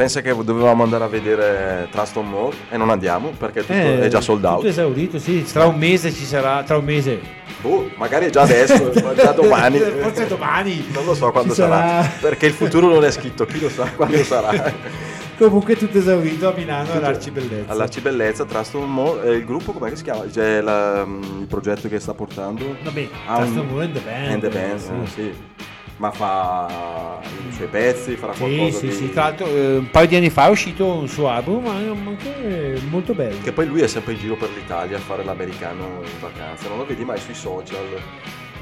[0.00, 4.08] pensa che dovevamo andare a vedere Traston Mall e non andiamo perché tutto Eh, è
[4.08, 4.56] già sold out.
[4.56, 5.42] Tutto esaurito, sì.
[5.44, 7.20] Tra un mese ci sarà, tra un mese.
[7.60, 9.78] Boh, magari è già adesso, già domani.
[9.78, 10.86] Forse domani.
[10.90, 11.76] Non lo so quando sarà.
[12.02, 12.10] sarà.
[12.18, 14.72] perché il futuro non è scritto, chi lo sa quando sarà.
[15.36, 17.70] Comunque tutto esaurito a Milano all'Arcibellezza.
[17.70, 20.24] All'Arcibellezza, Traston Mall, e il gruppo com'è che si chiama?
[20.32, 22.74] C'è la- il progetto che sta portando?
[22.84, 24.90] Vabbè, Ha un- Traston Mall and the Band, And the Band, sì.
[24.92, 25.34] eh, sì.
[26.00, 28.92] Ma fa i suoi pezzi, farà qualcosa sì, di...
[28.94, 29.10] sì.
[29.12, 33.12] Tra l'altro eh, un paio di anni fa è uscito un suo album, anche molto
[33.12, 33.36] bello.
[33.42, 36.78] Che poi lui è sempre in giro per l'Italia a fare l'americano in vacanza, non
[36.78, 37.84] lo vedi mai sui social.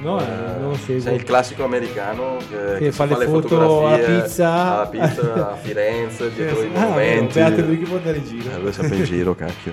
[0.01, 0.26] No, eh,
[0.59, 1.01] non lo seguo.
[1.03, 4.74] Sei il classico americano che, che fa si le foto alla fotografie pizza.
[4.74, 7.34] alla pizza a Firenze, dietro i Ah, monumenti.
[7.34, 8.51] beato lui che può andare in giro.
[8.51, 9.72] Eh, lui è sempre in giro, cacchio.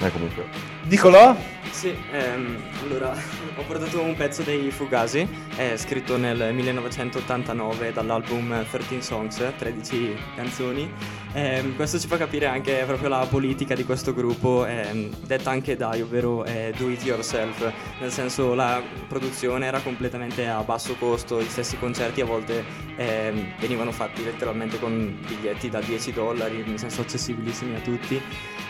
[0.00, 0.44] Eh, eh, comunque.
[0.84, 1.36] Nicolò?
[1.70, 3.12] Sì, ehm, allora
[3.56, 10.90] ho portato un pezzo dei Fugazi, è scritto nel 1989 dall'album 13 Songs, 13 canzoni.
[11.32, 15.76] Ehm, questo ci fa capire anche proprio la politica di questo gruppo, ehm, detta anche
[15.76, 21.40] dai, ovvero eh, do it yourself, nel senso la produzione era completamente a basso costo,
[21.40, 22.64] gli stessi concerti a volte
[22.96, 28.20] ehm, venivano fatti letteralmente con biglietti da 10 dollari, nel senso accessibilissimi a tutti.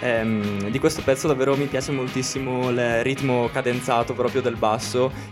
[0.01, 4.73] Ehm, di questo pezzo davvero mi piace moltissimo il ritmo cadenzato proprio del basso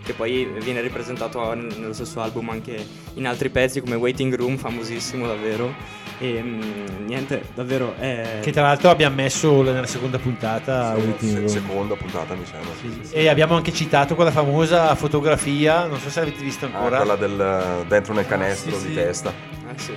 [0.04, 2.84] che poi viene ripresentato nello stesso album anche
[3.14, 5.74] in altri pezzi come Waiting Room famosissimo davvero
[6.18, 6.60] e mm,
[7.06, 8.38] niente davvero è...
[8.42, 10.94] Che tra l'altro abbiamo messo nella seconda puntata.
[11.18, 12.70] Sì, se- seconda puntata mi sembra.
[13.10, 16.96] E abbiamo anche citato quella famosa fotografia, non so se l'avete vista Ah, ancora.
[16.98, 18.94] quella del dentro nel canestro Sì, di sì.
[18.94, 19.30] testa.
[19.30, 19.92] Eh sì.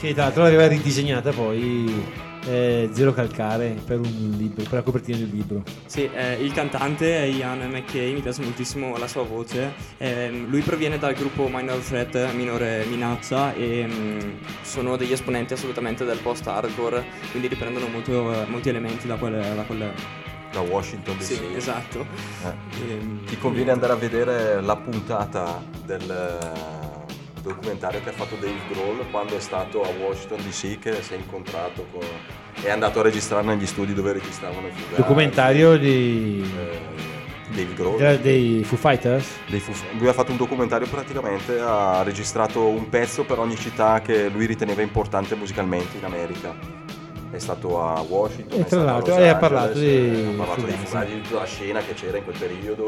[0.00, 2.04] Che tra l'altro l'aveva ridisegnata poi
[2.46, 5.62] eh, Zero Calcare per un libro, per la copertina un libro.
[5.86, 9.72] Sì, eh, il cantante è Ian McKay, mi piace moltissimo la sua voce.
[9.98, 14.18] Ehm, lui proviene dal gruppo Minor Threat, Minore Minaccia, e mm,
[14.62, 19.32] sono degli esponenti assolutamente del post-hardcore, quindi riprendono molto, eh, molti elementi da quel...
[19.54, 19.92] Da quel
[20.52, 21.24] Da Washington DC.
[21.24, 22.06] Sì, esatto.
[22.44, 22.92] Eh.
[22.92, 26.93] Ehm, Ti conviene andare a vedere la puntata del eh,
[27.44, 31.16] documentario che ha fatto Dave Grohl quando è stato a Washington DC che si è
[31.16, 32.00] incontrato con...
[32.62, 34.94] è andato a registrare negli studi dove registravano i Fugazi.
[34.96, 37.98] Documentario di, Eh, Dave Grohl.
[37.98, 39.26] dei- dei Foo Fighters.
[39.46, 44.00] Dei Foo- lui ha fatto un documentario praticamente, ha registrato un pezzo per ogni città
[44.00, 46.82] che lui riteneva importante musicalmente in America.
[47.30, 50.60] È stato a Washington, E è tra l'altro, ha parlato dei ha parlato.
[50.62, 52.86] Fugazi, di tutta la scena che c'era in quel periodo.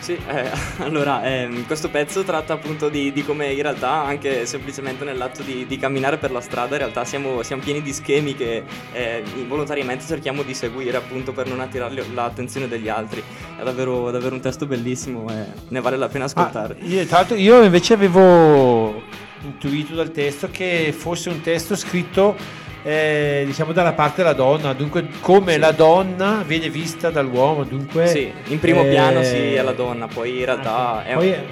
[0.00, 0.50] Sì, eh,
[0.82, 5.66] allora ehm, questo pezzo tratta appunto di, di come in realtà anche semplicemente nell'atto di,
[5.66, 10.06] di camminare per la strada in realtà siamo, siamo pieni di schemi che eh, involontariamente
[10.06, 13.22] cerchiamo di seguire appunto per non attirare l'attenzione degli altri.
[13.58, 16.76] È davvero, davvero un testo bellissimo e ne vale la pena ascoltare.
[16.80, 19.02] Ah, io, tra l'altro io invece avevo
[19.42, 22.36] intuito dal testo che fosse un testo scritto
[22.82, 28.32] eh, diciamo dalla parte della donna, dunque come la donna viene vista dall'uomo, dunque Sì,
[28.46, 31.44] in primo eh, piano sì è la donna, poi in realtà è, Poi un, è-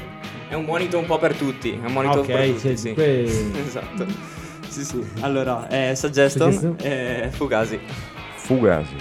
[0.49, 2.85] è un monito un po' per tutti, è un monito Ok, per tutti, sì, sì.
[2.95, 3.25] dunque-
[3.67, 4.07] esatto.
[4.69, 5.03] Sì, sì.
[5.21, 6.77] Allora, eh, Suggestion, Suggestion.
[6.83, 7.81] eh, Fugasi.
[8.37, 8.95] Fugasi.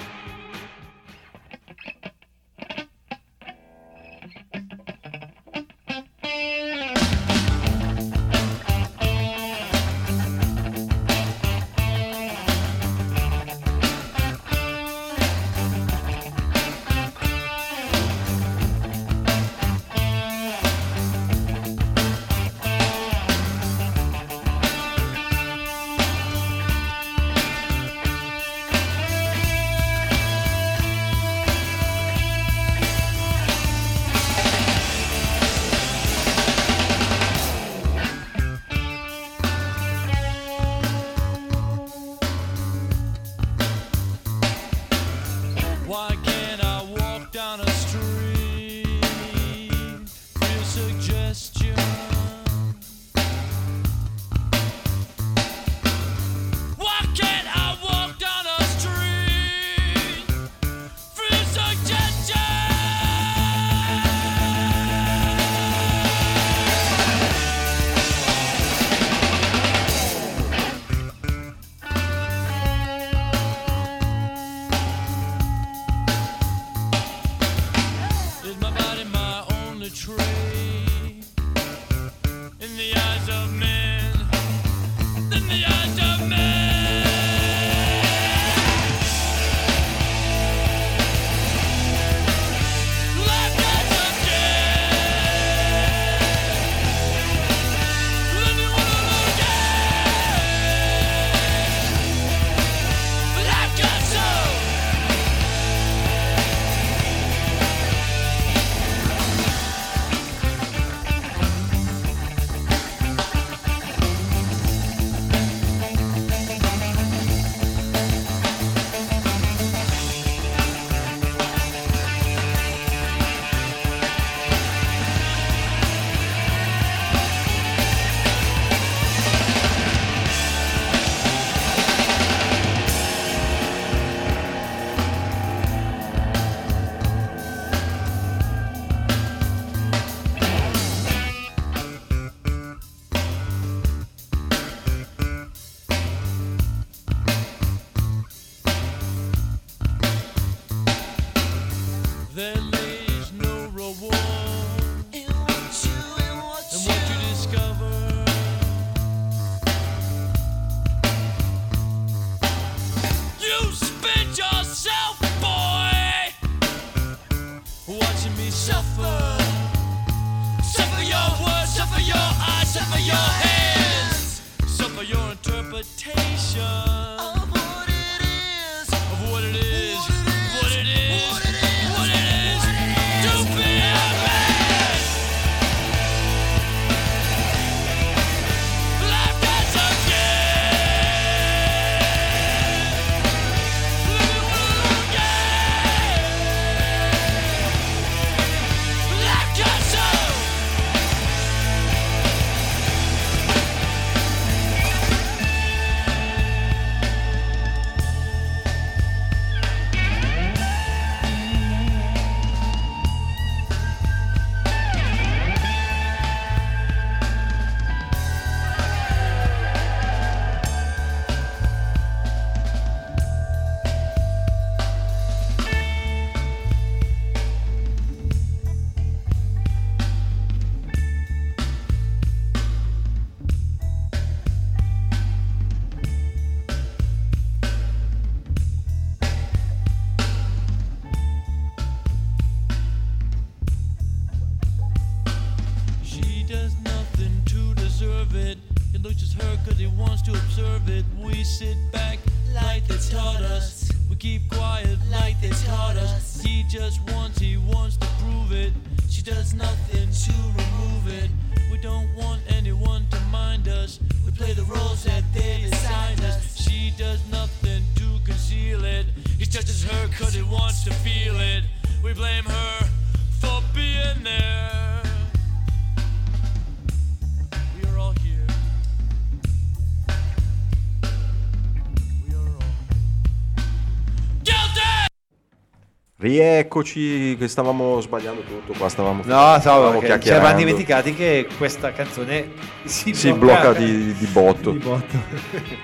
[286.28, 292.52] Rieccoci, che stavamo sbagliando tutto qua, stavamo, No, stavamo ci eravamo dimenticati che questa canzone
[292.84, 294.72] si, Si blocca di, di botto.
[294.72, 295.16] di botto.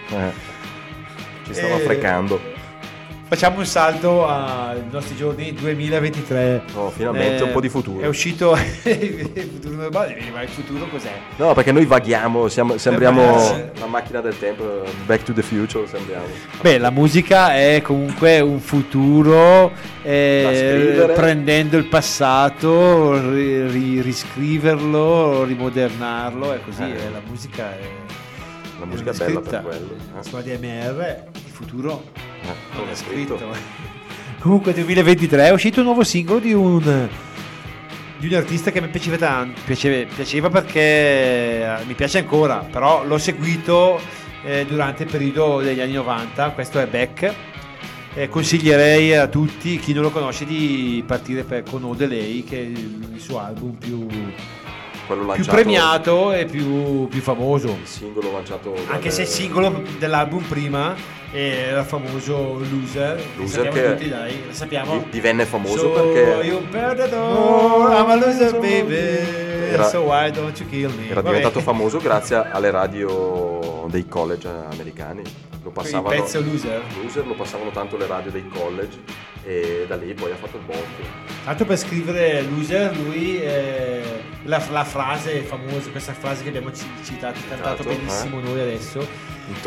[0.09, 0.31] Eh,
[1.45, 2.41] Ci stava Eh, frecando.
[3.33, 6.61] Facciamo un salto ai nostri giorni 2023.
[6.75, 8.03] Oh, finalmente un po' di futuro.
[8.03, 8.53] È uscito
[8.85, 11.09] il futuro normale, ma il futuro cos'è?
[11.37, 15.87] No, perché noi vaghiamo, siamo- sembriamo Eh, la macchina del tempo, Back to the Future
[15.87, 16.25] sembriamo.
[16.61, 19.71] Beh, la musica è comunque un futuro,
[20.03, 26.83] eh, prendendo il passato, ri- ri- riscriverlo, rimodernarlo, è così.
[26.83, 26.85] Eh.
[26.91, 27.79] eh, la musica è.
[28.79, 29.95] La musica è bella per quello.
[30.19, 30.23] eh.
[30.23, 32.03] Su ADMR, il futuro
[32.41, 33.37] Eh, non è scritto.
[33.37, 33.91] scritto.
[34.39, 37.07] Comunque 2023 è uscito un nuovo singolo di un,
[38.17, 43.05] di un artista che mi piaceva tanto, piaceva, piaceva perché eh, mi piace ancora, però
[43.05, 44.01] l'ho seguito
[44.43, 47.33] eh, durante il periodo degli anni 90, questo è Beck.
[48.15, 52.57] Eh, consiglierei a tutti, chi non lo conosce, di partire per con O Delay, che
[52.57, 54.05] è il suo album più,
[55.05, 57.67] Quello più premiato e più, più famoso.
[57.81, 60.95] Il singolo lanciato Anche se il singolo dell'album prima
[61.31, 64.97] era il famoso Loser, Loser sappiamo che tutti, dai, lo sappiamo.
[64.99, 70.57] di- divenne famoso So perché you perdedor, I'm a loser baby, Era- so why don't
[70.59, 71.05] you kill me?
[71.09, 71.27] era Vabbè.
[71.35, 75.21] diventato famoso grazie alle radio dei college americani.
[75.73, 76.81] Passavano, pezzo Loser?
[77.01, 78.97] Loser lo passavano tanto le radio dei college
[79.43, 81.01] e da lì poi ha fatto il botto.
[81.43, 84.01] Tanto per scrivere Loser, lui eh,
[84.43, 88.43] la, la frase famosa, questa frase che abbiamo ci- citato, cantato Citato, benissimo eh.
[88.43, 89.07] noi adesso,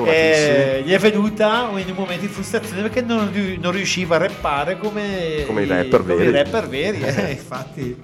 [0.04, 3.30] eh, gli è venuta in un momento di frustrazione perché non,
[3.60, 6.28] non riusciva a rappare come, Come i rapper come veri.
[6.28, 8.02] i rapper veri, eh, infatti.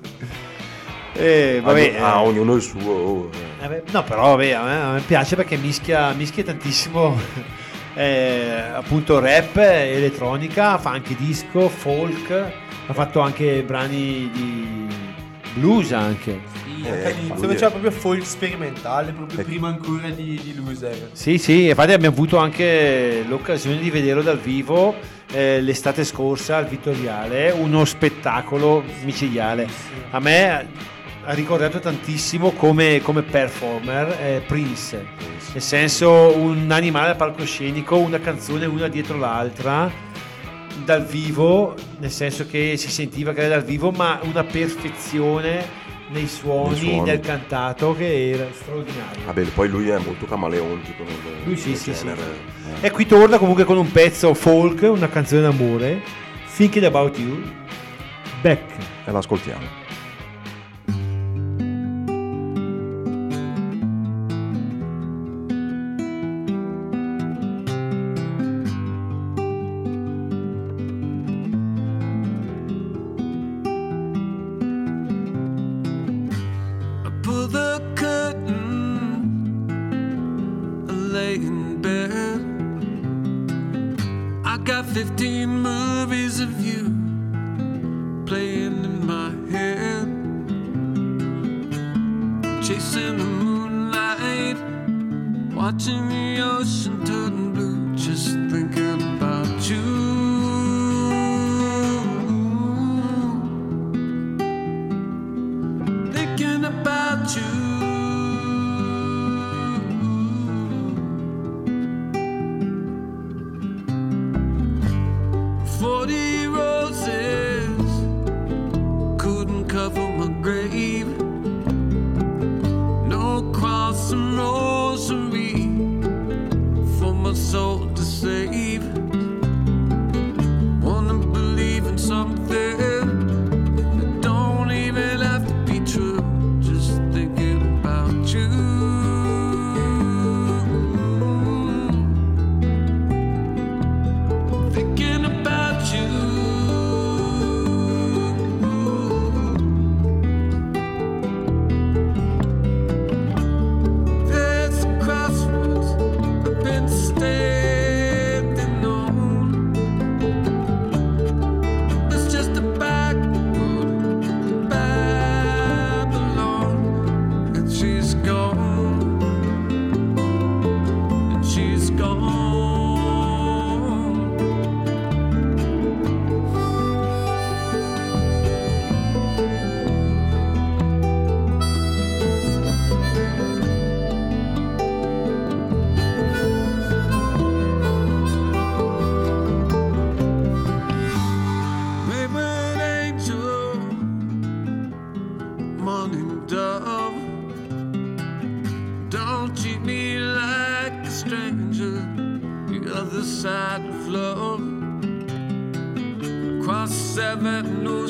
[1.15, 2.91] Eh, vabbè, Ah, eh, ognuno il suo.
[2.93, 3.31] oh,
[3.61, 3.83] eh.
[3.91, 7.17] no, però vabbè, a me, a me piace perché mischia, mischia tantissimo
[7.95, 12.30] eh, appunto rap, elettronica, fa anche disco, folk,
[12.86, 14.86] ha fatto anche brani di
[15.55, 16.40] blues anche.
[16.64, 19.45] Sì, Eh, all'inizio faceva proprio folk sperimentale, proprio Eh.
[19.45, 21.11] prima ancora di, di Loser.
[21.12, 24.95] Sì, sì, infatti abbiamo avuto anche l'occasione di vederlo dal vivo
[25.32, 29.68] eh, l'estate scorsa al Vittoriale, uno spettacolo micidiale.
[30.11, 30.66] A me
[31.27, 35.07] ricordato tantissimo come, come performer eh, Prince,
[35.53, 39.91] nel senso un animale al palcoscenico, una canzone una dietro l'altra
[40.85, 46.27] dal vivo, nel senso che si sentiva che era dal vivo, ma una perfezione nei
[46.27, 47.05] suoni, suoni.
[47.05, 49.25] del cantato che era straordinario.
[49.25, 52.07] Vabbè, poi lui è molto camaleontico nel, Lui sì, nel sì, sì.
[52.07, 52.87] eh.
[52.87, 56.03] E qui torna comunque con un pezzo folk, una canzone d'amore,
[56.55, 57.41] Thinking About You,
[58.41, 58.70] Beck.
[59.05, 59.82] E l'ascoltiamo.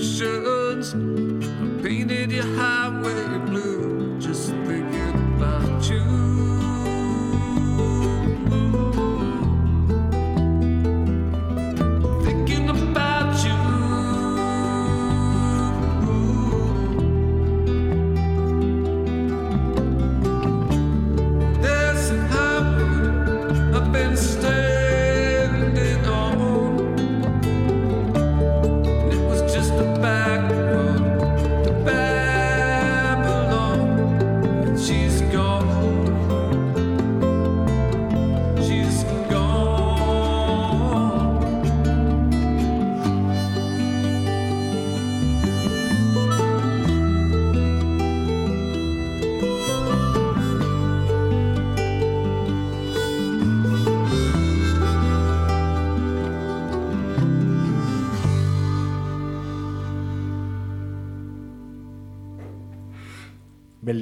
[0.02, 3.01] I painted your highway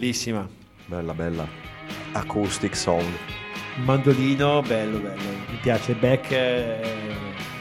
[0.05, 0.49] Bellissima.
[0.87, 1.47] Bella, bella.
[2.13, 3.05] Acoustic song.
[3.85, 5.21] Mandolino, bello, bello.
[5.51, 5.93] Mi piace.
[5.93, 6.31] Beck.
[6.31, 6.81] eh,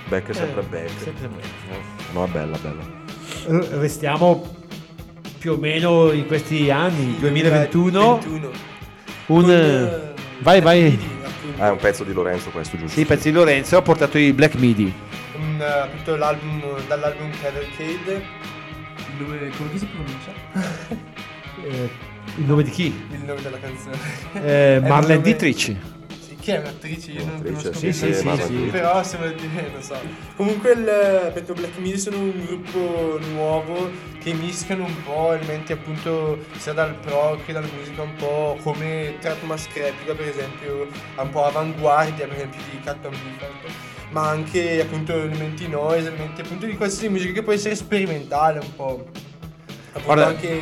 [0.07, 0.99] Beck è sempre eh, Beck.
[1.01, 2.13] sempre Beck.
[2.13, 2.81] No, è bella, bella.
[3.47, 4.55] R- Restiamo
[5.37, 8.19] più o meno in questi anni, 2021.
[8.19, 8.47] 21.
[9.25, 10.97] Un, Con, eh, eh, vai, vai.
[11.57, 12.97] Ah, è un pezzo di Lorenzo questo, giusto?
[12.97, 14.93] Sì, pezzi di Lorenzo ha portato i Black Midi.
[15.35, 18.23] Un, eh, appunto l'album dall'album Cavalcade
[19.17, 21.07] Dove, come si pronuncia?
[21.61, 21.89] Eh,
[22.37, 22.85] il nome di chi?
[23.11, 23.97] il nome della canzone
[24.33, 25.75] Eh, Marlene nome- Dietrich.
[26.19, 28.53] sì, che è un'attrice io non Un'attrice, conosco sì, sì, sì, sì.
[28.71, 29.95] però se vuol dire non so
[30.35, 30.87] comunque il
[31.27, 33.89] appunto, Black Midi sono un gruppo nuovo
[34.19, 39.15] che mischiano un po' elementi appunto sia dal prog che dalla musica un po' come
[39.19, 45.13] trap maschrepica per esempio un po' avanguardia per esempio di Captain Beefheart ma anche appunto
[45.13, 49.05] elementi noise elementi appunto di qualsiasi musica che può essere sperimentale un po'
[49.91, 50.61] appunto Guarda- anche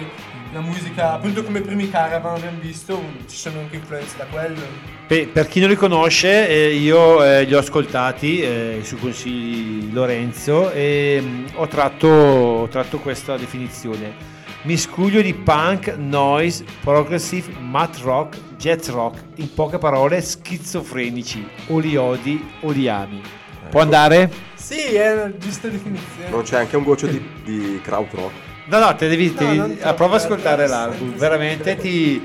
[0.54, 4.62] la musica appunto come primi caravan abbiamo visto ci sono anche influenze da quello
[5.08, 9.86] Per, per chi non li conosce, eh, io eh, li ho ascoltati eh, su consigli
[9.86, 14.36] di Lorenzo e mm, ho, tratto, ho tratto questa definizione.
[14.64, 21.96] Miscuglio di punk, noise, progressive, math rock, jazz rock, in poche parole schizofrenici, o li
[21.96, 23.22] odi o li ami.
[23.70, 24.30] Può andare?
[24.56, 28.47] sì è la giusta definizione Non c'è anche un goccio di, di krautrock?
[28.68, 32.20] No, no, te devi, No, devi- non ah, prova ad eh, ascoltare l'album, veramente ti,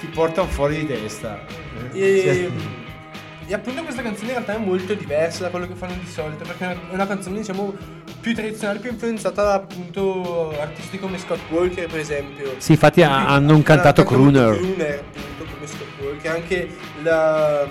[0.00, 1.44] ti porta fuori di testa.
[1.92, 2.50] E,
[3.46, 6.44] e appunto questa canzone in realtà è molto diversa da quello che fanno di solito
[6.44, 7.74] perché è una canzone diciamo
[8.20, 12.54] più tradizionale, più influenzata da appunto artisti come Scott Walker per esempio.
[12.56, 14.56] Sì, infatti ha- hanno un cantato crooner.
[14.56, 16.68] crooner appunto come Scott Walker, anche
[17.02, 17.66] la,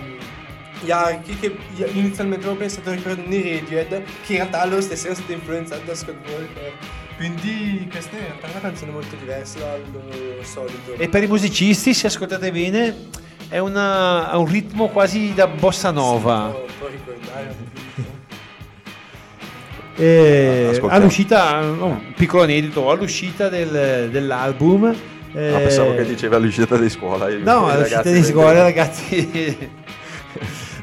[0.81, 1.55] gli archi che
[1.93, 5.95] inizialmente avevo pensato ricordando i Radiohead, che in realtà loro stessi erano stati influenzati da
[5.95, 6.73] Scott Walker.
[7.21, 9.83] Quindi questa è una canzone molto diversa dal
[10.43, 10.93] solito.
[10.97, 12.95] E per i musicisti, se ascoltate bene,
[13.47, 16.47] è una- ha un ritmo quasi da bossa nova.
[16.49, 17.55] Può- può ricordare.
[19.97, 20.89] E Ascoltiamo.
[20.95, 24.91] all'uscita, no, un piccolo aneddoto, all'uscita del- dell'album.
[25.33, 27.27] eh, Ah, pensavo che diceva all'uscita di scuola.
[27.37, 29.69] No, all'uscita di scuola, ragazzi.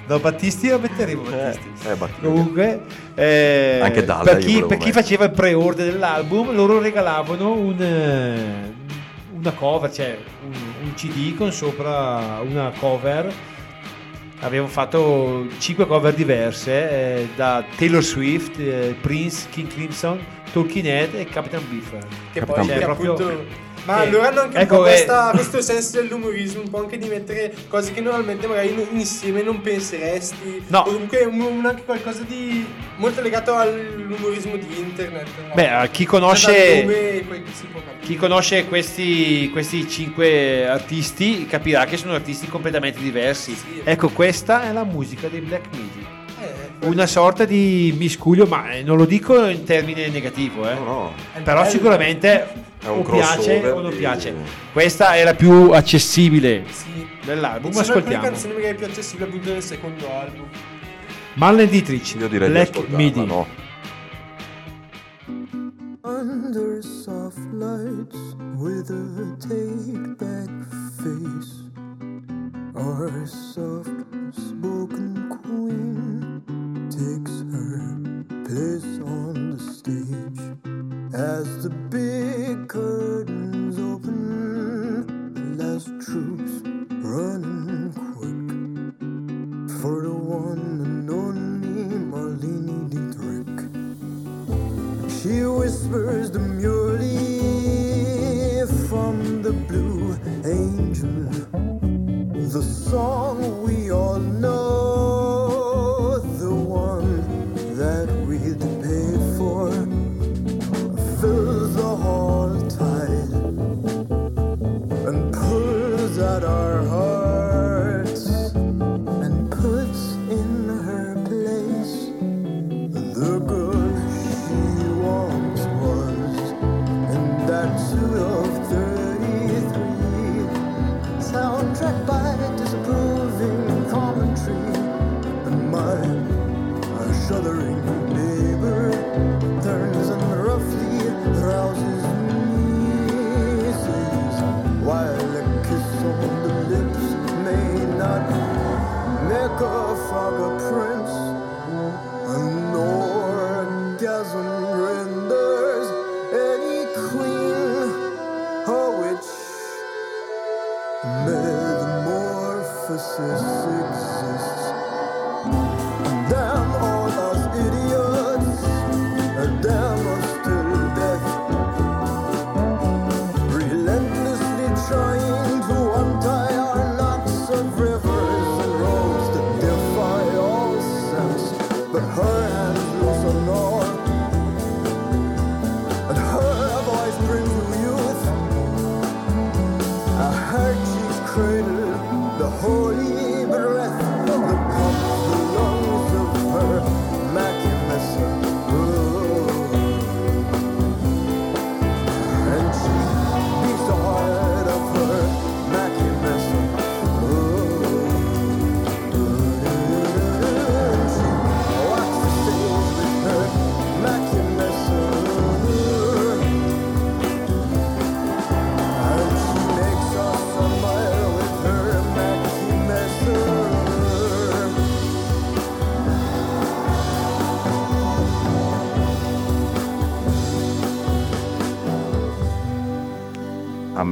[0.09, 1.23] No, Battisti lo metteremo.
[1.23, 1.89] Battisti.
[1.89, 2.21] Eh, Battisti.
[2.23, 2.81] Comunque,
[3.15, 8.73] eh, Anche Dalla per chi, per chi faceva il pre-order dell'album, loro regalavano un, eh,
[9.39, 10.53] una cover, cioè un,
[10.85, 13.31] un CD con sopra una cover.
[14.41, 20.19] Abbiamo fatto 5 cover diverse eh, da Taylor Swift, eh, Prince, King Crimson,
[20.53, 21.91] Talking Head e Capitan Beef.
[22.33, 23.67] Che Capitan poi Cioè, che proprio- appunto.
[23.95, 27.09] Ma che- loro hanno anche ecco, eh, questa- questo senso dell'umorismo, un po' anche di
[27.09, 30.65] mettere cose che normalmente magari in- insieme non penseresti.
[30.69, 30.83] No.
[30.83, 32.67] Comunque un, un- anche qualcosa di
[32.97, 35.27] molto legato all'umorismo di internet.
[35.49, 35.55] no?
[35.55, 37.25] Beh, chi Cioè, conosce- da dove.
[38.01, 43.55] Chi conosce questi, questi cinque artisti capirà che sono artisti completamente diversi.
[43.55, 43.81] Sì.
[43.85, 45.98] Ecco, questa è la musica dei Black Midi.
[46.81, 50.75] Una sorta di miscuglio, ma eh, non lo dico in termine negativo, eh.
[50.75, 51.13] No, no.
[51.43, 51.71] Però bello.
[51.71, 52.47] sicuramente
[52.81, 54.33] È un o piace o non di- piace.
[54.73, 57.07] Questa è la più accessibile Sì.
[57.25, 58.23] dell'album, sono ascoltiamo.
[58.23, 60.47] canzoni magari più accessibili appunto nel secondo album.
[61.35, 63.25] Marlene Dietrich, Io direi Black di Midi.
[63.25, 63.47] no?
[66.05, 70.49] Under soft lights with a take back
[70.97, 71.67] face.
[72.75, 73.91] Our soft
[74.31, 76.18] spoken queen
[76.99, 77.79] takes her
[78.45, 80.43] place on the stage.
[81.15, 86.55] As the big curtains open, the last troops
[86.91, 88.43] running quick
[89.81, 93.59] for the one and only Marlene Dietrich.
[95.19, 97.07] She whispers demurely
[98.89, 101.31] from the blue angel,
[102.55, 104.68] the song we all know,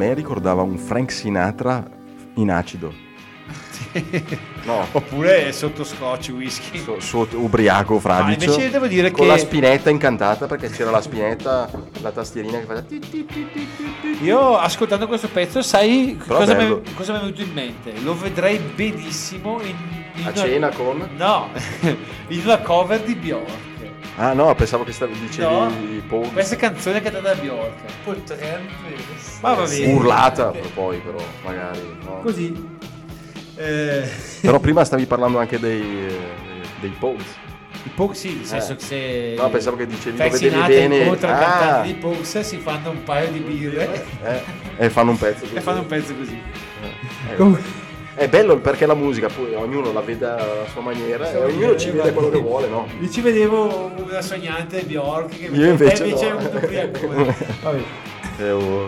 [0.07, 1.85] me ricordava un Frank Sinatra
[2.35, 3.05] in acido.
[4.65, 6.79] No, Oppure sotto scotch, whisky.
[6.81, 8.51] so- sotto- ubriaco fradicio.
[8.51, 11.71] invece devo dire con che- la spinetta incantata perché c'era la spinetta,
[12.03, 12.87] la tastierina che faceva.
[14.23, 17.93] Io ascoltando questo pezzo, sai Però cosa mi, cosa mi è venuto in mente?
[18.03, 19.75] Lo vedrei benissimo in,
[20.15, 21.09] in A una- cena con?
[21.17, 21.49] No,
[22.29, 23.51] in una cover di Bjork.
[24.19, 25.71] Ah no, pensavo che stavi dicevi No,
[26.33, 27.75] questa canzone cantata da Bjork.
[28.03, 28.69] Potrebbe.
[29.43, 29.93] Ma va bene.
[29.93, 31.97] urlata poi però, magari.
[32.03, 32.21] no?
[32.23, 32.75] Così.
[33.57, 34.09] Eh,
[34.41, 36.19] Però prima stavi parlando anche dei, eh,
[36.81, 37.27] dei Pogues.
[37.85, 38.77] I Pogues sì, nel senso Eh.
[38.77, 40.97] che se No, pensavo che dicevi, vedevi Sinatra bene.
[40.99, 41.39] incontra il Ah.
[41.39, 44.43] cantante di Pogues si fanno un paio di birre Eh,
[44.79, 45.55] e fanno un pezzo così.
[45.57, 46.41] e fanno un pezzo così.
[47.31, 47.63] Eh, Comunque-
[48.17, 51.91] È bello perché la musica poi ognuno la vede alla sua maniera e ognuno ci
[51.91, 52.89] vede quello che vuole, no?
[52.99, 56.39] Io ci vedevo una sognante Bjork che Io invece invece no.
[56.49, 57.35] è un.
[57.61, 57.79] Vabbè.
[58.39, 58.87] Eh, oh,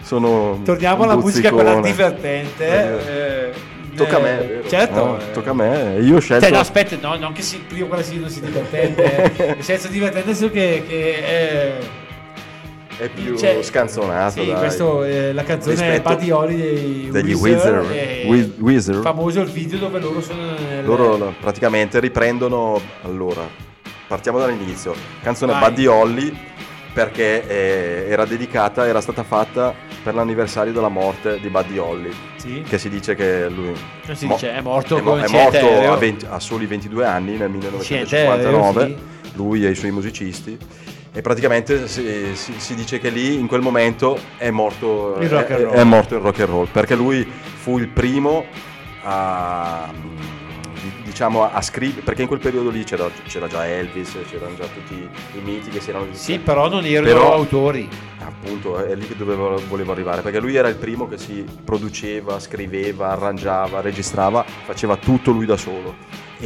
[0.00, 2.66] sono Torniamo alla musica quella divertente.
[2.66, 3.52] Eh, eh,
[3.94, 4.68] Tocca a me, eh?
[4.68, 5.04] Certo.
[5.04, 5.98] No, tocca a me.
[6.00, 6.44] Io ho scelto.
[6.46, 9.32] Cioè, no, aspetta, no, non che si, prima quella sì non sia divertente.
[9.54, 11.78] Nel senso divertente nel senso che, che è,
[13.02, 14.40] è più cioè, scanzonato.
[14.40, 14.58] Sì, dai.
[14.58, 15.74] questo, eh, la canzone
[16.30, 17.96] Holly dei degli Weezer, Weezer.
[17.96, 18.94] e Wi- Weezer.
[18.96, 22.80] famoso il video dove loro sono nel, Loro praticamente riprendono.
[23.02, 23.42] Allora,
[24.06, 24.94] partiamo dall'inizio.
[25.20, 25.52] Canzone
[25.86, 26.36] Holly
[26.92, 32.12] perché eh, era dedicata, era stata fatta per l'anniversario della morte di Buddy Holly.
[32.36, 32.62] Sì.
[32.68, 33.74] Che si dice che lui
[34.12, 37.50] si dice, è morto è, mo- è morto a, 20 a soli 22 anni nel
[37.52, 38.96] Incidente aereo, 1959,
[39.34, 40.58] lui e i suoi musicisti.
[41.14, 45.50] E praticamente si, si- si dice che lì in quel momento è morto Il rock
[45.50, 45.74] and è- roll.
[45.74, 48.46] è morto il rock and roll perché lui fu il primo
[49.02, 54.54] a di- diciamo a scrivere perché in quel periodo lì c'era, c'era già Elvis c'erano
[54.56, 57.86] già tutti i miti che si erano Sì, però non erano Però- autori.
[58.24, 62.40] appunto è lì che dovevo, volevo arrivare perché lui era il primo che si produceva
[62.40, 65.94] scriveva arrangiava registrava faceva tutto lui da solo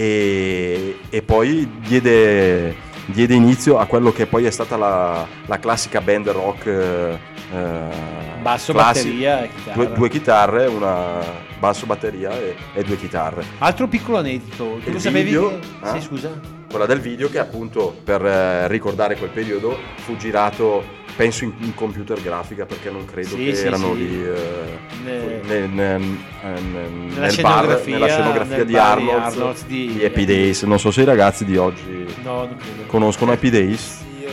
[0.00, 2.74] e, e poi diede,
[3.06, 7.18] diede inizio a quello che poi è stata la, la classica band rock eh,
[8.42, 9.74] Basso, classi- batteria e chitarra.
[9.84, 14.78] due, due chitarre una basso batteria e, e due chitarre Altro piccolo aneddoto.
[14.82, 15.24] Tu Il lo sapevi?
[15.24, 15.48] video?
[15.58, 15.94] che- Ah?
[15.98, 16.38] Sì, scusa.
[16.68, 20.84] quella del video che appunto per eh, ricordare quel periodo fu girato
[21.16, 23.98] penso in, in computer grafica perché non credo Sì, che sì, erano sì.
[23.98, 28.96] lì eh, Ne- nel, nel- nel- Nella nel scenografia- bar, nella scenografia nel di bar
[28.98, 32.44] di Arnold, Arnold's di- di Happy Days non so se i ragazzi di oggi No,
[32.44, 32.82] non credo.
[32.86, 34.28] conoscono Happy Days Io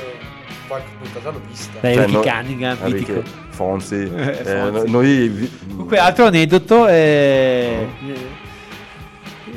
[0.67, 1.79] qualche puntata l'ho vista.
[1.79, 3.23] Beh, Cioè, Ricky no- Cunningham, mitico.
[3.49, 4.89] Fonzi, Eh, eh, Fonzi.
[4.91, 7.85] noi vi- Comunque, altro aneddoto è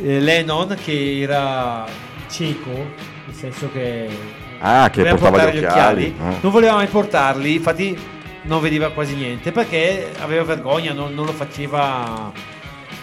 [0.02, 1.86] eh, Lennon che era
[2.28, 4.08] cieco, nel senso che
[4.58, 6.36] Ah, che doveva portava gli occhiali, eh.
[6.40, 7.98] Non voleva mai portarli, infatti
[8.42, 12.32] non vedeva quasi niente perché aveva vergogna, non, non lo faceva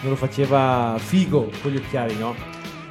[0.01, 2.35] non lo faceva figo con gli occhiali, no?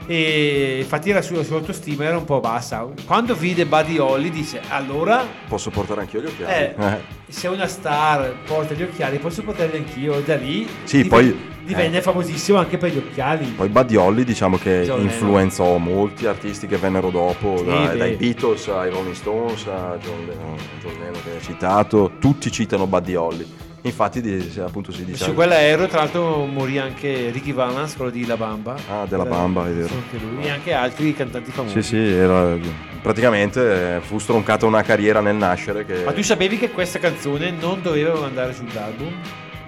[0.06, 2.86] E infatti la sua, sua autostima era un po' bassa.
[3.06, 6.98] Quando vide Buddy Holly dice allora posso portare anch'io gli occhiali eh, Eh.
[7.28, 12.02] se una star porta gli occhiali posso portarli anch'io da lì Sì, diven- poi- divenne
[12.02, 16.76] famosissimo anche per gli occhiali Poi Buddy Holly diciamo che John influenzò molti artisti che
[16.76, 17.96] vennero dopo, Sì, dai, beh.
[17.96, 22.86] dai Beatles ai Rolling Stones a John Lennon, John Lennon che hai citato, tutti citano
[22.88, 23.46] Buddy Holly.
[23.84, 28.24] Infatti di- appunto si dice su quell'aereo tra l'altro morì anche Ricky Valance quello di
[28.26, 29.92] La Bamba Ah, della Bamba, è vero.
[29.92, 32.56] anche lui, e anche altri cantanti famosi Sì, sì, era
[33.02, 37.50] praticamente eh, fu stroncata una carriera nel nascere che ma tu sapevi che questa canzone
[37.50, 39.12] non doveva andare sull'album?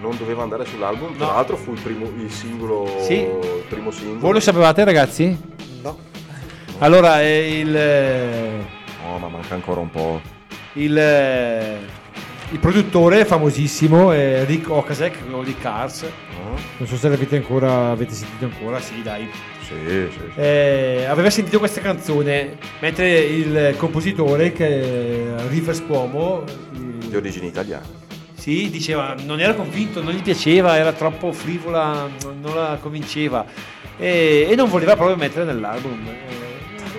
[0.00, 1.32] non doveva andare sull'album, tra No.
[1.32, 3.14] l'altro fu il, primo, il singolo Sì.
[3.22, 4.20] il primo singolo.
[4.20, 5.36] voi lo sapevate ragazzi?
[5.82, 5.98] No.
[6.78, 8.64] allora è il eh,
[9.04, 10.20] No, ma manca ancora un po'.
[10.74, 11.78] il, eh,
[12.50, 16.04] il produttore famosissimo è Rick Okasek quello di Cars
[16.78, 19.28] non so se l'avete ancora avete sentito ancora sì dai
[19.62, 20.08] Sì, sì.
[20.12, 20.40] sì.
[20.40, 27.86] Eh, aveva sentito questa canzone mentre il compositore che Rivers Cuomo eh, Di origini italiane.
[28.34, 32.08] sì, diceva non era convinto, non gli piaceva, era troppo frivola,
[32.40, 33.44] non la convinceva
[33.96, 35.98] e, e non voleva proprio mettere nell'album.
[36.06, 36.53] Eh,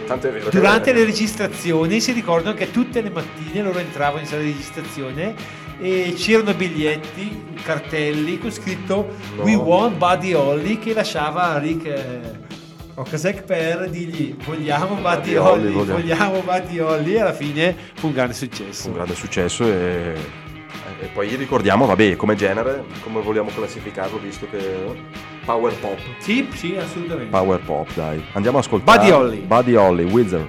[0.06, 0.50] Tanto è vero.
[0.50, 5.36] Durante le registrazioni si ricordano che tutte le mattine loro entravano in sala di registrazione
[5.80, 9.44] e c'erano biglietti, cartelli con scritto No.
[9.44, 12.20] We want Buddy Holly che lasciava Rick eh,
[12.96, 18.08] Okasek per dirgli vogliamo Buddy Holly, Holly, vogliamo." vogliamo Buddy Holly e alla fine fu
[18.08, 18.88] un grande successo.
[18.88, 20.16] un grande successo e,
[21.00, 24.78] e poi ricordiamo, vabbè, come genere, come vogliamo classificarlo visto che
[25.46, 26.00] power pop.
[26.20, 27.30] Sì, sì, assolutamente.
[27.30, 28.24] Power pop, dai.
[28.34, 29.40] Andiamo a ascoltare Buddy Holly.
[29.40, 30.48] Buddy Holly, Wizard.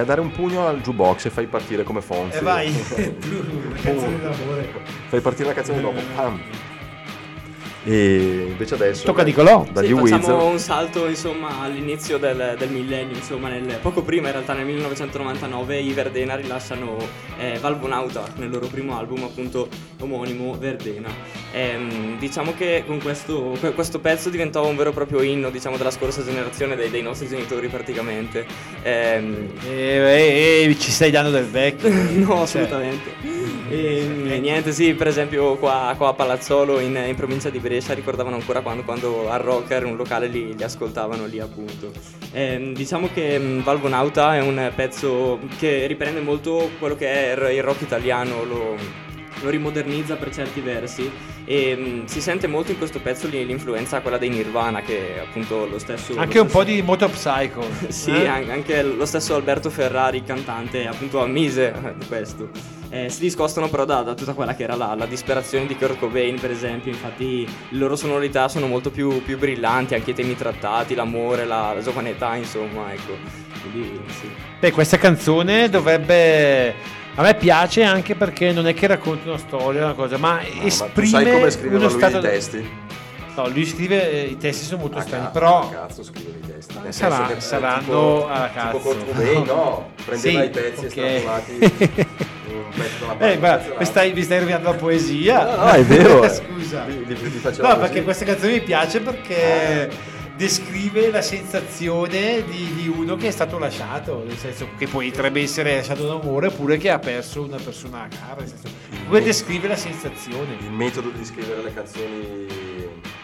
[0.00, 2.38] Vai a dare un pugno al jukebox e fai partire come Fonzi.
[2.38, 2.72] E vai,
[3.20, 4.68] tu, la canzone d'amore.
[5.08, 6.00] Fai partire la canzone dopo.
[6.14, 6.40] Pam.
[7.82, 9.66] E invece adesso Tocca a Nicolò.
[9.72, 14.26] dagli Sì, facciamo Wizard un salto insomma all'inizio del, del millennio, insomma nel- poco prima
[14.26, 16.98] in realtà nel 1999 i Verdena rilasciano
[17.38, 19.68] eh, Valvonauta nel loro primo album appunto
[19.98, 21.08] omonimo Verdena.
[21.52, 25.76] Ehm, diciamo che con questo, que- questo pezzo diventò un vero e proprio inno diciamo
[25.76, 28.46] della scorsa generazione dei, dei nostri genitori praticamente.
[28.82, 29.70] Ehm, E,
[30.64, 31.88] e- e ci stai dando del vecchio.
[32.18, 33.10] no, Cioè, assolutamente.
[33.68, 38.36] E, niente, sì, per esempio qua, qua a Palazzolo in, in provincia di Brescia ricordavano
[38.36, 41.90] ancora quando, quando al Rocker, un locale, li, li ascoltavano lì appunto.
[42.32, 47.56] Ehm, diciamo che mm, Valvonauta è un pezzo che riprende molto quello che è il,
[47.56, 48.76] il rock italiano, lo,
[49.42, 51.10] lo rimodernizza per certi versi
[51.44, 55.66] e mm, si sente molto in questo pezzo l'influenza quella dei Nirvana che è appunto
[55.66, 56.16] lo stesso...
[56.16, 57.64] Anche lo un po' di Moto Psycho.
[57.88, 58.26] sì, eh?
[58.26, 62.48] an- anche lo stesso Alberto Ferrari, cantante, appunto ammise eh, questo.
[62.92, 65.98] Eh, si discostano però da, da tutta quella che era la, la disperazione di Kurt
[65.98, 66.90] Cobain, per esempio.
[66.90, 71.72] Infatti, le loro sonorità sono molto più, più brillanti, anche i temi trattati, l'amore, la,
[71.72, 73.16] la giovane età, insomma, ecco.
[73.62, 74.28] Quindi, sì.
[74.58, 76.98] Beh, questa canzone dovrebbe.
[77.16, 80.40] A me piace anche perché non è che racconta una storia, una cosa, ma ma
[80.42, 82.68] tu esprime sai come scriveva lui stato i testi?
[83.36, 86.52] No, lui scrive eh, i testi sono molto A strani, cazzo, però cazzo scrive i
[86.52, 86.74] testi.
[86.82, 88.76] Nel Sarà- senso che, eh, saranno tipo, a cazzo.
[88.78, 90.96] Tipo Cobain, no, prendeva Sì, i pezzi ok.
[90.96, 92.06] e.
[93.18, 95.44] Eh, guarda, mi stai, mi stai rovinando la poesia.
[95.44, 96.28] No, no, è vero, eh.
[96.34, 96.84] Scusa.
[96.84, 99.90] Li- li- li no, perché questa canzone mi piace perché
[100.40, 105.76] descrive la sensazione di, di uno che è stato lasciato, nel senso che potrebbe essere
[105.76, 108.40] lasciato d'amore oppure che ha perso una persona cara.
[108.40, 108.68] Nel senso,
[109.06, 110.56] come descrive la sensazione.
[110.60, 112.46] Il metodo di scrivere le canzoni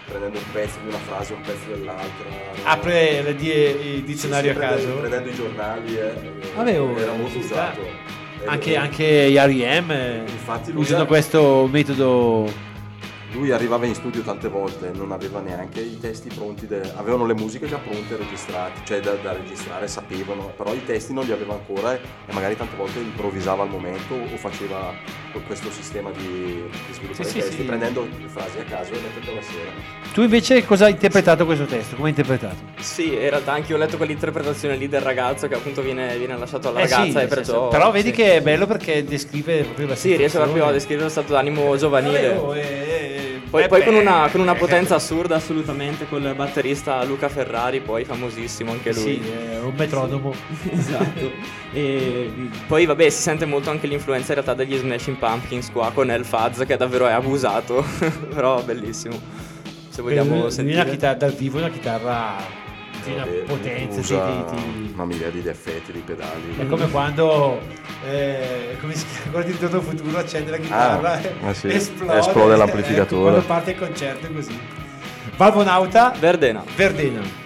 [0.06, 2.28] prendendo un pezzo di una frase un pezzo dell'altra.
[2.28, 2.36] no?
[2.64, 3.48] Apre il, di-
[3.96, 4.96] il dizionario Sì, a sì, caso.
[4.98, 6.12] Prendendo, i giornali, eh,
[6.54, 7.80] Avevo- era molto usato.
[8.44, 9.90] Anche, eh, anche gli R.E.M.
[9.90, 10.24] eh,
[10.66, 12.65] lui usano questo metodo.
[13.36, 17.34] Lui arrivava in studio tante volte, non aveva neanche i testi pronti, de- avevano le
[17.34, 21.52] musiche già pronte registrate, cioè da, da registrare, sapevano, però i testi non li aveva
[21.52, 24.94] ancora e, e magari tante volte improvvisava al momento o faceva
[25.32, 27.66] que- questo sistema di, di sviluppare Sì, i sì, testi sì.
[27.66, 29.70] prendendo le frasi a caso e mettendo la sera.
[30.14, 31.94] Tu invece cosa hai interpretato questo testo?
[31.96, 32.56] Come hai interpretato?
[32.80, 36.38] Sì, in realtà anche io ho letto quell'interpretazione lì del ragazzo che appunto viene, viene
[36.38, 37.68] lasciato alla Eh sì, ragazza e perciò...
[37.68, 38.14] però vedi sì.
[38.14, 41.76] che è bello perché descrive proprio la Sì, riesce proprio a descrivere lo stato d'animo
[41.76, 42.18] giovanile.
[42.18, 43.25] Avevo, eh, eh,
[43.56, 47.30] Poi, eh, poi beh, con, una, con una eh, potenza assurda assolutamente col batterista Luca
[47.30, 49.22] Ferrari, poi famosissimo anche lui.
[49.22, 50.34] Sì, è un metronomo.
[50.70, 51.30] esatto.
[51.72, 52.30] E
[52.66, 56.26] poi vabbè si sente molto anche l'influenza in realtà degli Smashing Pumpkins qua con El
[56.26, 57.82] Faz che davvero è abusato,
[58.34, 59.18] però bellissimo.
[59.88, 60.82] Se vogliamo lui sentire.
[60.82, 62.65] una chitarra dal vivo è una chitarra
[63.06, 66.54] di una Vabbè, potenza sì, usa di- di- una miriade di effetti, di pedali.
[66.58, 67.60] è come quando
[68.08, 71.68] eh, come si chiama guardi il Torno futuro accende la chitarra Ah, e ah sì,
[71.68, 73.36] esplode, esplode l'amplificatore.
[73.38, 74.58] Ecco, quando parte il concerto è così.
[75.36, 76.62] Valvonauta Verdena.
[76.74, 77.44] Verdena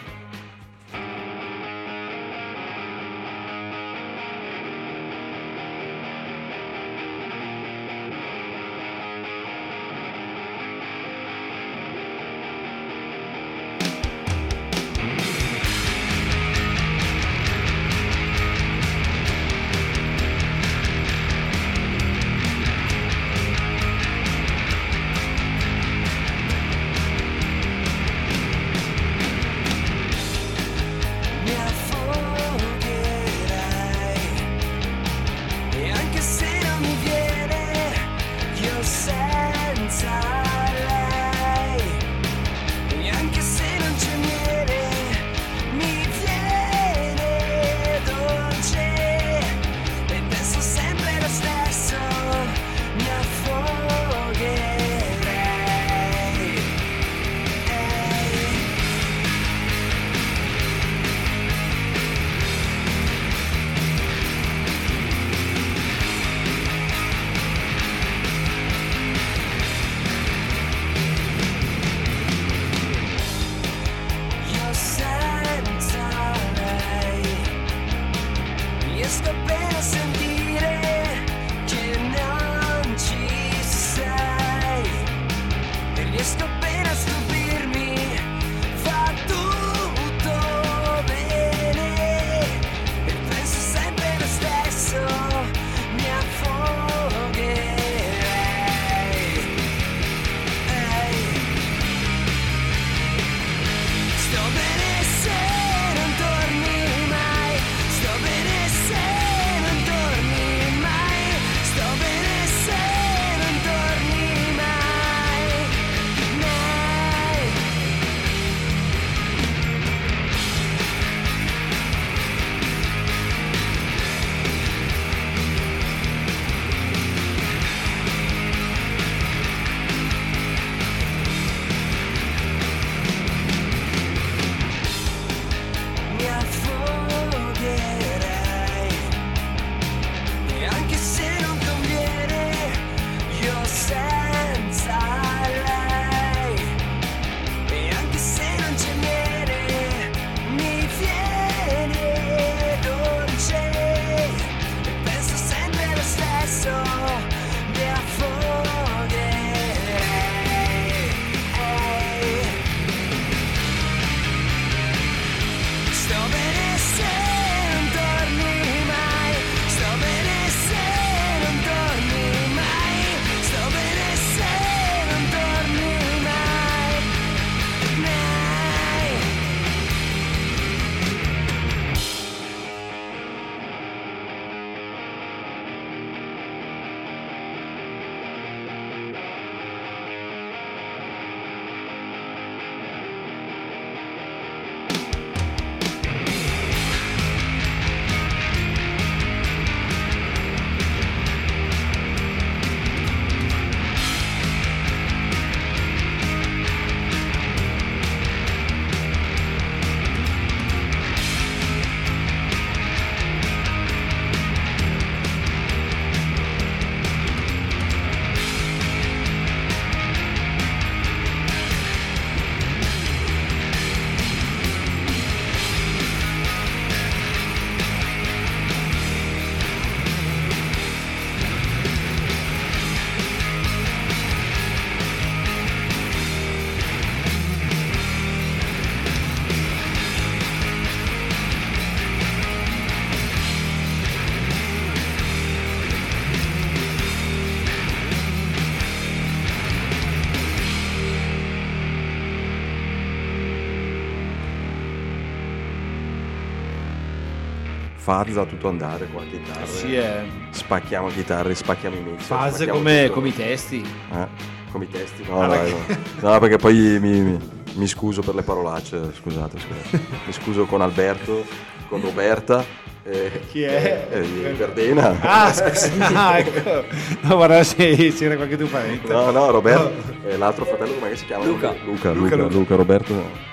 [258.15, 259.67] Fazza a tutto andare qua, chitarre.
[259.67, 260.23] Sì, eh.
[260.51, 262.23] Spacchiamo chitarre, spacchiamo i mix.
[262.25, 263.85] Faz spacchiamo come, come i testi.
[264.13, 264.27] Eh,
[264.73, 265.25] come i testi?
[265.29, 266.31] No, Ah, dai, perché- no.
[266.33, 267.39] No, perché poi mi, mi-
[267.75, 270.05] mi scuso per le parolacce, scusate, scusate.
[270.27, 271.45] Mi scuso con Alberto,
[271.89, 272.65] con Roberta.
[273.05, 274.07] e- Chi è?
[274.11, 275.17] e- e Verdena.
[275.21, 276.85] Ah, scusa, ah, ecco.
[277.23, 279.13] No, guarda se c'era qualche tuo parente.
[279.13, 279.93] No, no, Roberto.
[280.27, 281.45] E l'altro fratello come si chiama?
[281.45, 281.73] Luca.
[281.85, 282.55] Luca, Luca, Luca, Luca.
[282.55, 283.49] Luca, Roberto.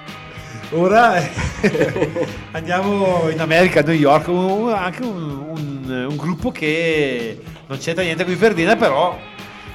[0.71, 1.13] Ora
[2.51, 4.27] andiamo in America, a New York,
[4.75, 9.17] anche un, un- un gruppo che non c'entra niente con i Verdena, però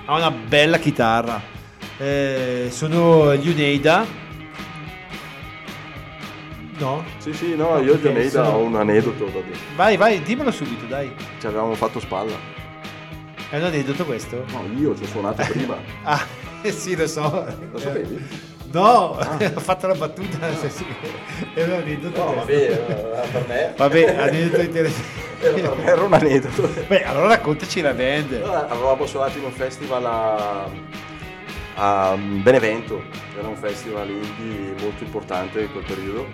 [0.05, 1.41] ha una bella chitarra.
[1.99, 4.05] Eh, sono gli Uneida.
[6.79, 7.05] No?
[7.19, 9.57] Sì, sì, no, io di ok, Oneida sono- ho un aneddoto da dire.
[9.75, 11.11] Vai, vai, dimmelo subito, dai.
[11.41, 12.35] Ci avevamo fatto spalla.
[13.49, 14.45] È un aneddoto questo?
[14.51, 15.77] No, io ci ho suonato prima.
[16.03, 16.23] Ah,
[16.69, 17.47] sì, lo so.
[17.73, 18.51] Lo sapevi?
[18.73, 19.19] No,
[19.55, 20.55] ho fatto la battuta.
[20.57, 20.87] sì, sì.
[21.55, 22.25] È un aneddoto.
[22.25, 23.75] No, vabbè, eh, per me.
[23.77, 25.21] Vabbè, aneddoto interessante.
[25.43, 26.71] Era, me era un aneddoto.
[26.87, 28.33] Beh, allora raccontaci la band.
[28.35, 30.69] Allora, avevamo suonato in un festival a,
[31.75, 33.03] a Benevento,
[33.37, 36.27] era un festival indie molto importante in quel periodo,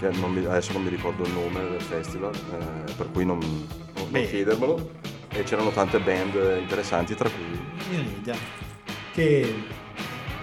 [0.00, 3.38] che non mi- adesso non mi ricordo il nome del festival, eh, per cui non,
[3.38, 4.90] non- non chiedermelo.
[5.30, 8.34] E c'erano tante band interessanti, tra cui Unida,
[9.12, 9.54] che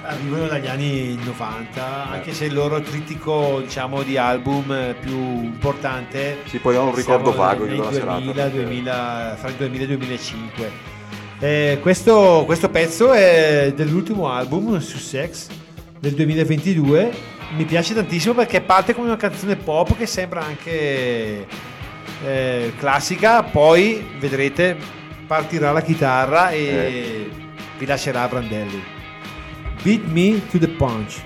[0.05, 6.37] arrivano dagli anni 90, anche se il loro trittico diciamo, di album eh, più importante
[6.45, 9.81] Sì, poi ho un ricordo vago di quella serata, 2000, perché- 2000, fra il 2000
[9.81, 10.71] e il 2005.
[11.39, 15.47] Eh, questo, questo pezzo è dell'ultimo album, Sussex,
[15.99, 17.11] del 2022.
[17.57, 21.45] Mi piace tantissimo perché parte come una canzone pop che sembra anche
[22.25, 24.75] eh, classica, poi vedrete
[25.27, 27.29] partirà la chitarra e Eh.
[27.77, 28.93] vi lascerà Brandelli.
[29.85, 31.21] Beat me to the punch.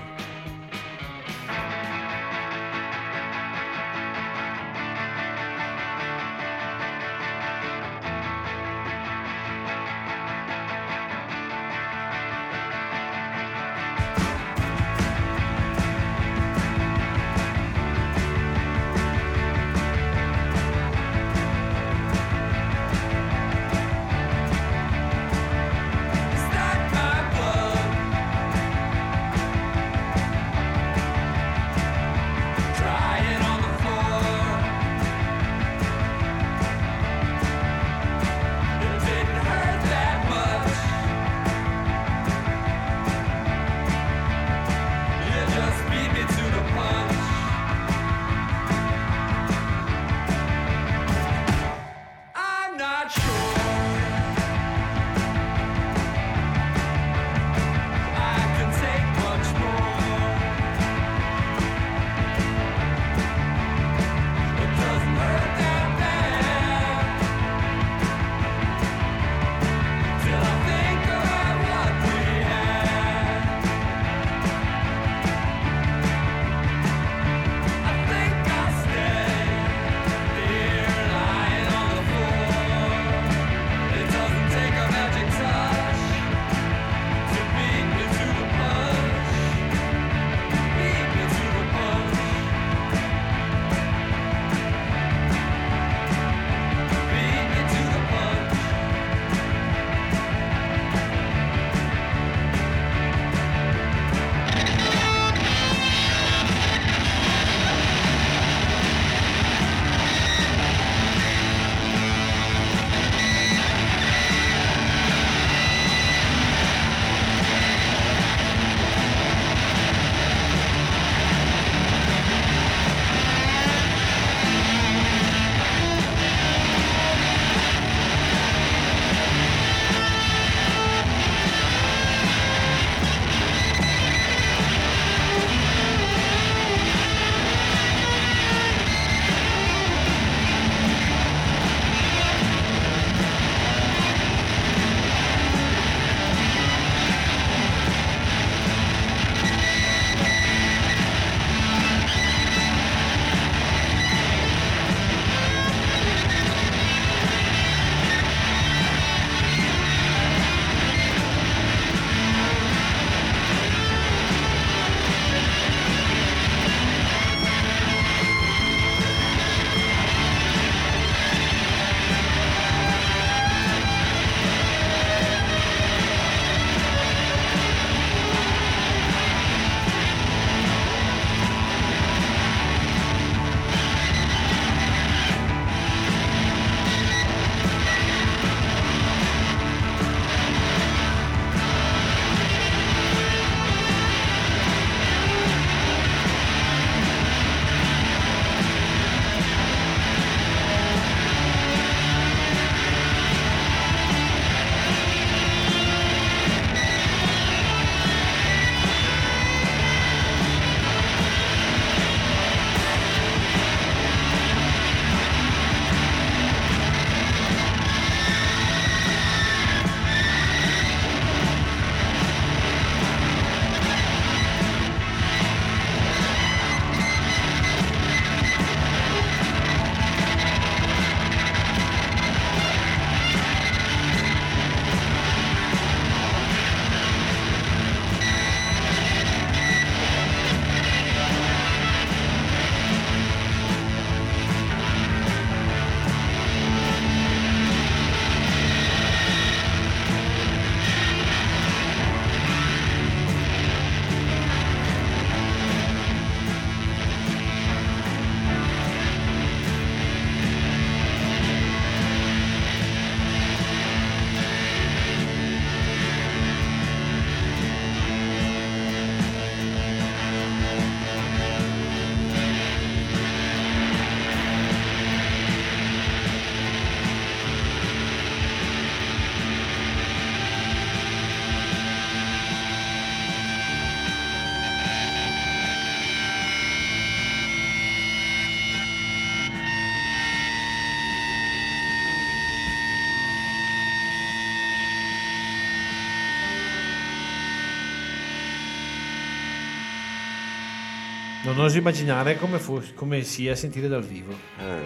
[301.52, 304.32] Non oso immaginare come, fos- come sia sentire dal vivo.
[304.58, 304.82] Eh,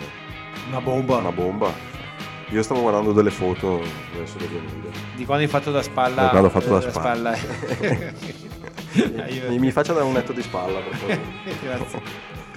[0.68, 1.16] Una bomba.
[1.16, 1.70] Una bomba.
[2.50, 3.82] Io stavo guardando delle foto,
[4.14, 4.90] adesso le vedo.
[5.14, 6.22] Di quando hai fatto da spalla.
[6.22, 7.36] Da quando ho fatto da eh, spalla.
[9.28, 11.20] Io- mi, mi faccia da un netto di spalla, per favore.
[11.62, 12.00] Grazie.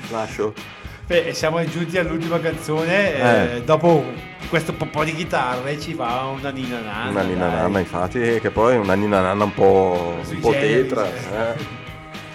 [0.09, 0.53] Lascio.
[1.05, 3.13] Beh, siamo giunti all'ultima canzone.
[3.15, 3.63] eh, Eh.
[3.63, 4.05] dopo
[4.49, 7.09] questo po', di chitarre ci va una nina nana.
[7.09, 7.55] Una nina dai.
[7.55, 11.05] nanna, infatti, che poi è una nina nanna un po', un po' tetra.
[11.07, 11.85] eh.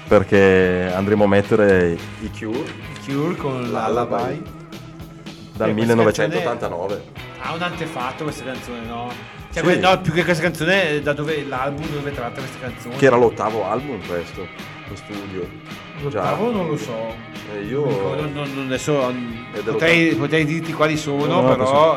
[0.08, 2.64] Perché andremo a mettere i Cure
[3.06, 4.42] Cure con l'Alabai.
[5.54, 7.02] dal Eh, questa 1989.
[7.40, 9.10] Ha un antefatto questa canzone, no?
[9.52, 9.78] Cioè, Sì.
[9.80, 12.96] no, più che questa canzone, eh, da dove l'album dove tratta questa canzone.
[12.96, 14.46] Che era l'ottavo album questo,
[14.88, 15.48] lo studio.
[16.00, 17.14] L'ottavo non lo so.
[17.54, 17.84] Eh, io...
[17.84, 21.92] Non, non- non- adesso mm, potrei, potrei dirti quali sono, No, no, però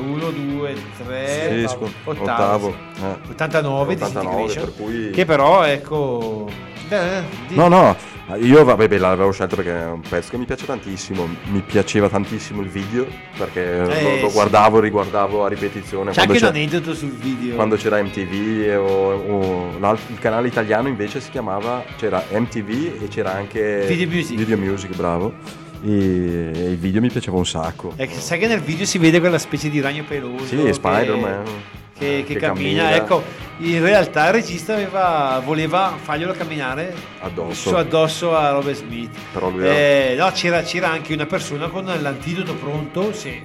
[0.00, 0.74] 1, 2,
[1.04, 3.02] 3, Sì, scu- ottavo, ottavo, sì.
[3.04, 3.30] eh.
[3.30, 6.48] 89 di 89, Disintegration, per cui- che però ecco
[7.48, 7.96] No, no,
[8.40, 11.26] io vabbè, beh, l'avevo scelto perché è un pezzo che mi piace tantissimo.
[11.50, 13.06] Mi piaceva tantissimo il video
[13.36, 14.32] perché lo, Eh, lo sì.
[14.34, 16.10] guardavo, riguardavo a ripetizione.
[16.12, 17.54] c'è anche un aneddoto sul video.
[17.54, 23.34] quando c'era MTV o, o il canale italiano invece si chiamava c'era MTV e c'era
[23.34, 24.36] anche Video Music.
[24.36, 25.32] Video Music, bravo
[25.84, 25.90] e,
[26.54, 29.38] e il video mi piaceva un sacco Eh, sai che nel video si vede quella
[29.38, 31.42] specie di ragno peloso sì che- Spider-Man
[31.98, 32.82] che, che che cammina.
[32.84, 32.96] cammina.
[32.96, 33.22] Ecco,
[33.58, 39.16] in realtà il regista aveva, voleva farglielo camminare addosso addosso a Robert Smith.
[39.32, 43.42] però lui Eh, no, c'era, c'era anche una persona con l'antidoto pronto, se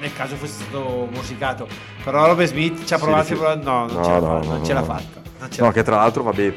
[0.00, 1.68] nel caso fosse stato morsicato.
[2.02, 4.38] Però Robert Smith ci ha provato, però no, non No, ce l'ha no, fatta.
[4.46, 5.20] no, non no, ce l'ha fatta.
[5.64, 6.52] no che tra l'altro vabbè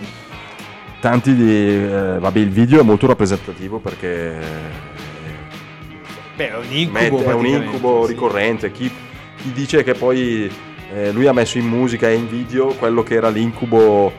[1.02, 4.40] tanti di eh, vabbè il video è molto rappresentativo perché
[6.36, 7.18] Beh, è un incubo.
[7.18, 8.12] Mette- è un incubo sì.
[8.14, 8.72] ricorrente.
[8.72, 8.92] Chi,
[9.38, 10.52] chi dice che poi
[10.96, 14.14] eh, lui ha messo in musica e in video quello che era l'incubo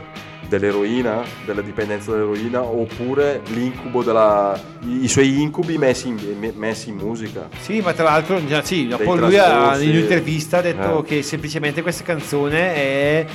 [0.47, 4.61] dell'eroina, della dipendenza dall'eroina, oppure l'incubo della.
[4.83, 7.49] i, suoi incubi messi in, me- messi in musica.
[7.59, 11.05] Sì, ma tra l'altro, già, sì, Dei lui ha, in un'intervista ha detto Eh.
[11.05, 13.27] che semplicemente questa canzone è,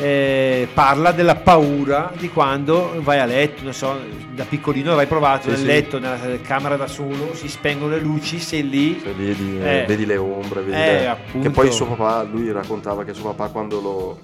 [0.00, 3.96] eh, parla della paura di quando vai a letto, non so,
[4.34, 5.64] da piccolino avrai provato Sì, nel sì.
[5.66, 9.00] letto, nella camera da solo, si spengono le luci, sei lì.
[9.02, 9.84] Cioè, vedi, Eh.
[9.86, 13.50] vedi le ombre, vedi Eh, le- che poi suo papà, lui raccontava che suo papà
[13.50, 14.18] quando lo,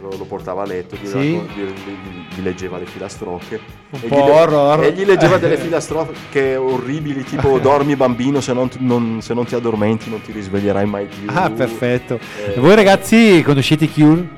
[0.00, 1.18] lo- lo portava a letto gli, Sì.
[1.18, 4.82] gli- gli- gli leggeva le filastrocche Un e, po' gli horror.
[4.84, 9.54] e gli leggeva delle filastrocche orribili tipo dormi bambino se non, non- se non ti
[9.54, 12.18] addormenti non ti risveglierai mai più Ah, perfetto.
[12.54, 14.28] Eh, voi ragazzi conoscete Cure?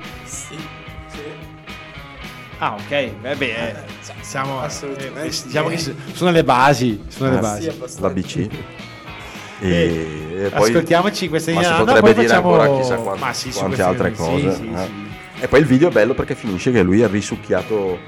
[2.64, 3.74] Ah, ok, vabbè, eh,
[4.20, 5.20] siamo Assolutamente.
[5.22, 5.78] eh, diciamo che
[6.12, 7.62] sono le basi, sono le Ah, basi.
[7.62, 8.06] sì, abbastanza.
[8.06, 8.48] l'ABC e,
[9.68, 13.32] Eh, e poi Ascoltiamoci questa ma si potrebbe poi dire facciamo- ancora chissà quante, Ma
[13.32, 14.76] sì, su quante queste- altre sì, cose sì, eh.
[14.78, 15.42] sì.
[15.42, 17.98] e poi il video è bello perché finisce che lui è risucchiato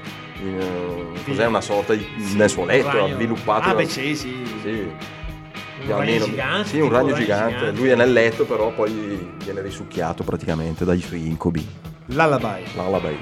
[0.41, 4.41] in, cos'è una sorta di, Sì, nel suo letto avviluppato Ah, beh, sì, sì.
[4.61, 4.69] Sì.
[4.69, 7.55] Un ragno almeno- gigante, Sì, un ragno gigante.
[7.57, 7.77] gigante.
[7.77, 11.67] Lui è nel letto, però poi viene risucchiato praticamente dai suoi incubi.
[12.05, 12.63] Lullaby.
[12.73, 13.17] Lullaby.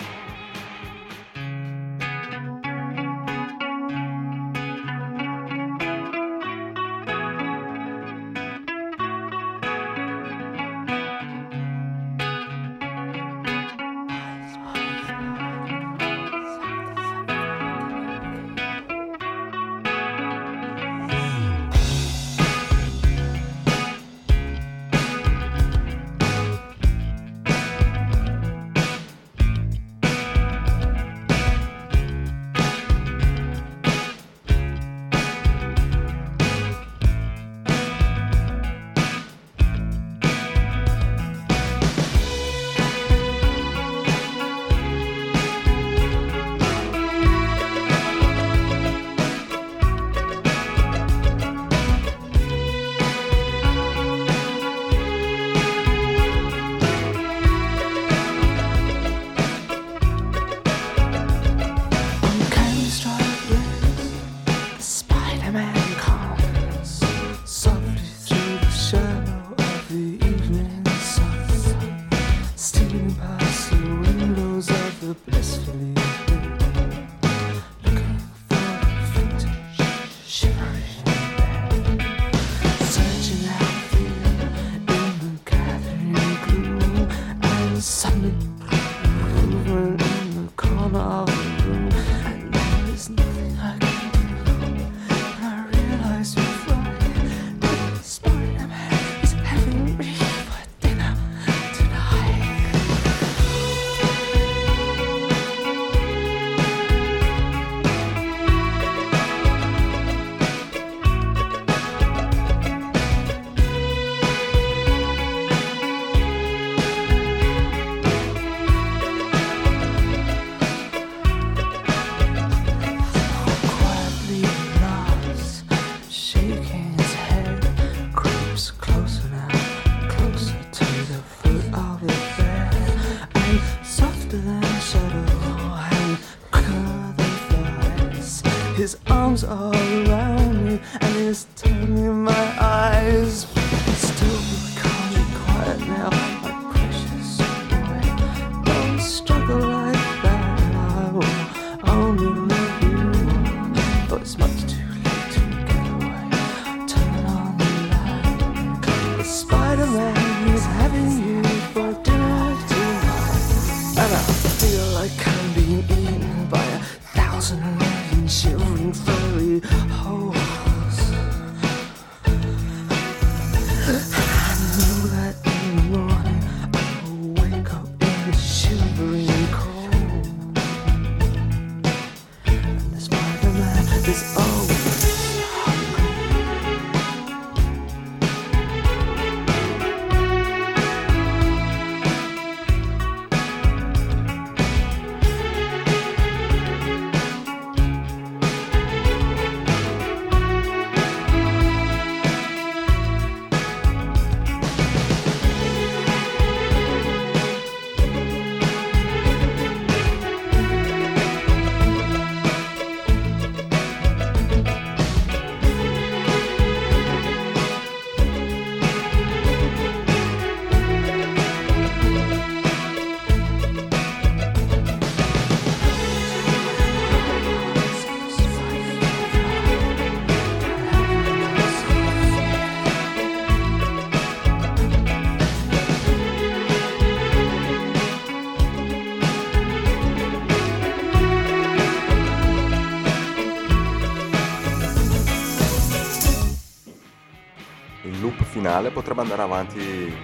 [248.74, 249.80] Finale potrebbe andare avanti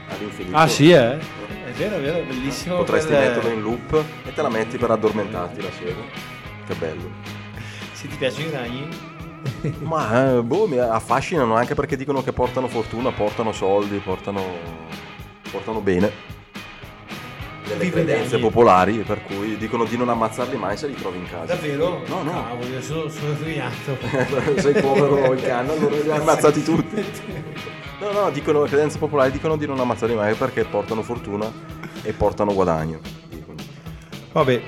[0.09, 0.55] all'infinito.
[0.55, 1.17] Ah sì, eh?
[1.17, 2.77] È vero, è vero, è bellissimo.
[2.77, 6.01] Potresti quel- metterlo in loop e te la metti per addormentarti la sera.
[6.65, 7.11] Che bello.
[7.91, 8.87] Se ti piacciono i ragni.
[9.83, 14.41] Ma eh, boh, mi affascinano anche perché dicono che portano fortuna, portano soldi, portano,
[15.51, 16.37] portano bene.
[17.69, 21.53] Delle credenze popolari, per cui dicono di non ammazzarli mai se li trovi in casa.
[21.53, 22.01] Davvero?
[22.07, 22.31] No, no.
[22.31, 23.97] Cavolo, sono, sono arrabbiato.
[24.61, 27.05] Sei povero il cane, allora li hai ammazzati tutti.
[27.99, 31.51] No, no, dicono, le credenze popolari dicono di non ammazzarli mai perché portano fortuna
[32.01, 32.99] e portano guadagno.
[34.31, 34.61] Vabbè.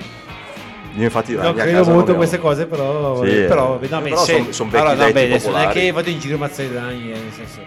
[0.94, 3.24] Io infatti Non credo molto queste cose, però.
[3.24, 3.88] Sì, però, eh.
[3.88, 6.10] no, beh, Però se- son- son vecchi allora, no, beh, adesso non è che vado
[6.10, 7.60] in giro a ammazzare i ragni, eh, nel senso.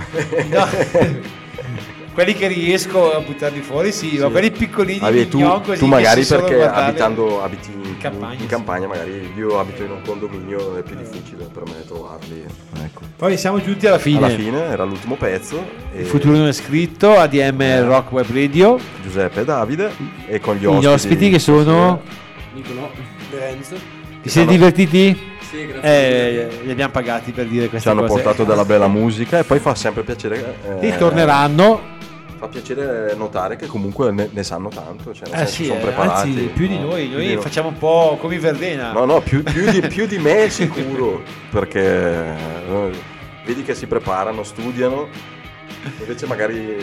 [0.48, 1.39] No.
[2.12, 5.86] Quelli che riesco a buttarli fuori, sì, ma quelli piccolini, Vabbè, tu, mignon, così tu
[5.86, 10.82] magari perché abitando abiti in, campagna, in campagna, magari io abito in un condominio, è
[10.82, 12.44] più difficile per me trovarli.
[12.82, 13.00] Ecco.
[13.16, 14.18] Poi siamo giunti alla fine.
[14.18, 15.62] Alla fine era l'ultimo pezzo.
[15.92, 18.78] e Il futuro non è scritto, ADM Rock Web Radio.
[19.02, 19.90] Giuseppe e Davide
[20.26, 20.86] e con gli Gli ospiti.
[20.86, 22.00] ospiti che sono.
[22.54, 22.90] Nicolò.
[23.30, 23.76] Lorenzo.
[24.22, 25.28] Vi siete divertiti?
[25.50, 26.48] Sì, grazie.
[26.60, 28.14] Eh, li abbiamo pagati per dire Ci queste hanno cose.
[28.14, 30.54] portato della bella musica e poi fa sempre piacere.
[30.64, 31.98] eh, Ritorneranno.
[32.38, 35.78] Fa piacere notare che comunque ne, ne sanno tanto, cioè nel Eh senso sì, sono
[35.78, 36.28] eh, preparati.
[36.30, 36.86] anzi, più di no?
[36.86, 37.06] noi.
[37.06, 38.92] Più Noi di facciamo un po' come i Verdena.
[38.92, 41.20] No, no, più, più di, più di me sicuro,
[41.50, 42.90] perché eh,
[43.44, 45.08] vedi che si preparano, studiano,
[45.98, 46.76] invece magari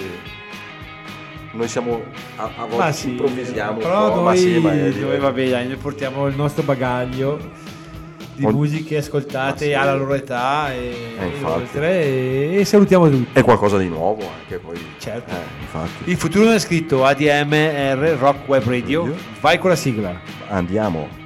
[1.53, 2.03] noi siamo
[2.35, 4.89] a, a volte Ma ci sì, improvvisiamo però un po', noi, ma sì, ma è
[4.89, 7.39] noi, vabbè, dai, noi portiamo il nostro bagaglio
[8.38, 9.74] di Ogni- musiche ascoltate sì.
[9.74, 13.40] alla loro età e, Eh, oltre e, e salutiamo tutti.
[13.40, 14.78] è qualcosa di nuovo anche poi.
[15.00, 15.32] Certo.
[15.34, 16.10] Eh, infatti.
[16.10, 19.14] Il futuro non è scritto ADMR Rock Web Radio.
[19.42, 20.20] Vai con la sigla.
[20.50, 21.26] Andiamo.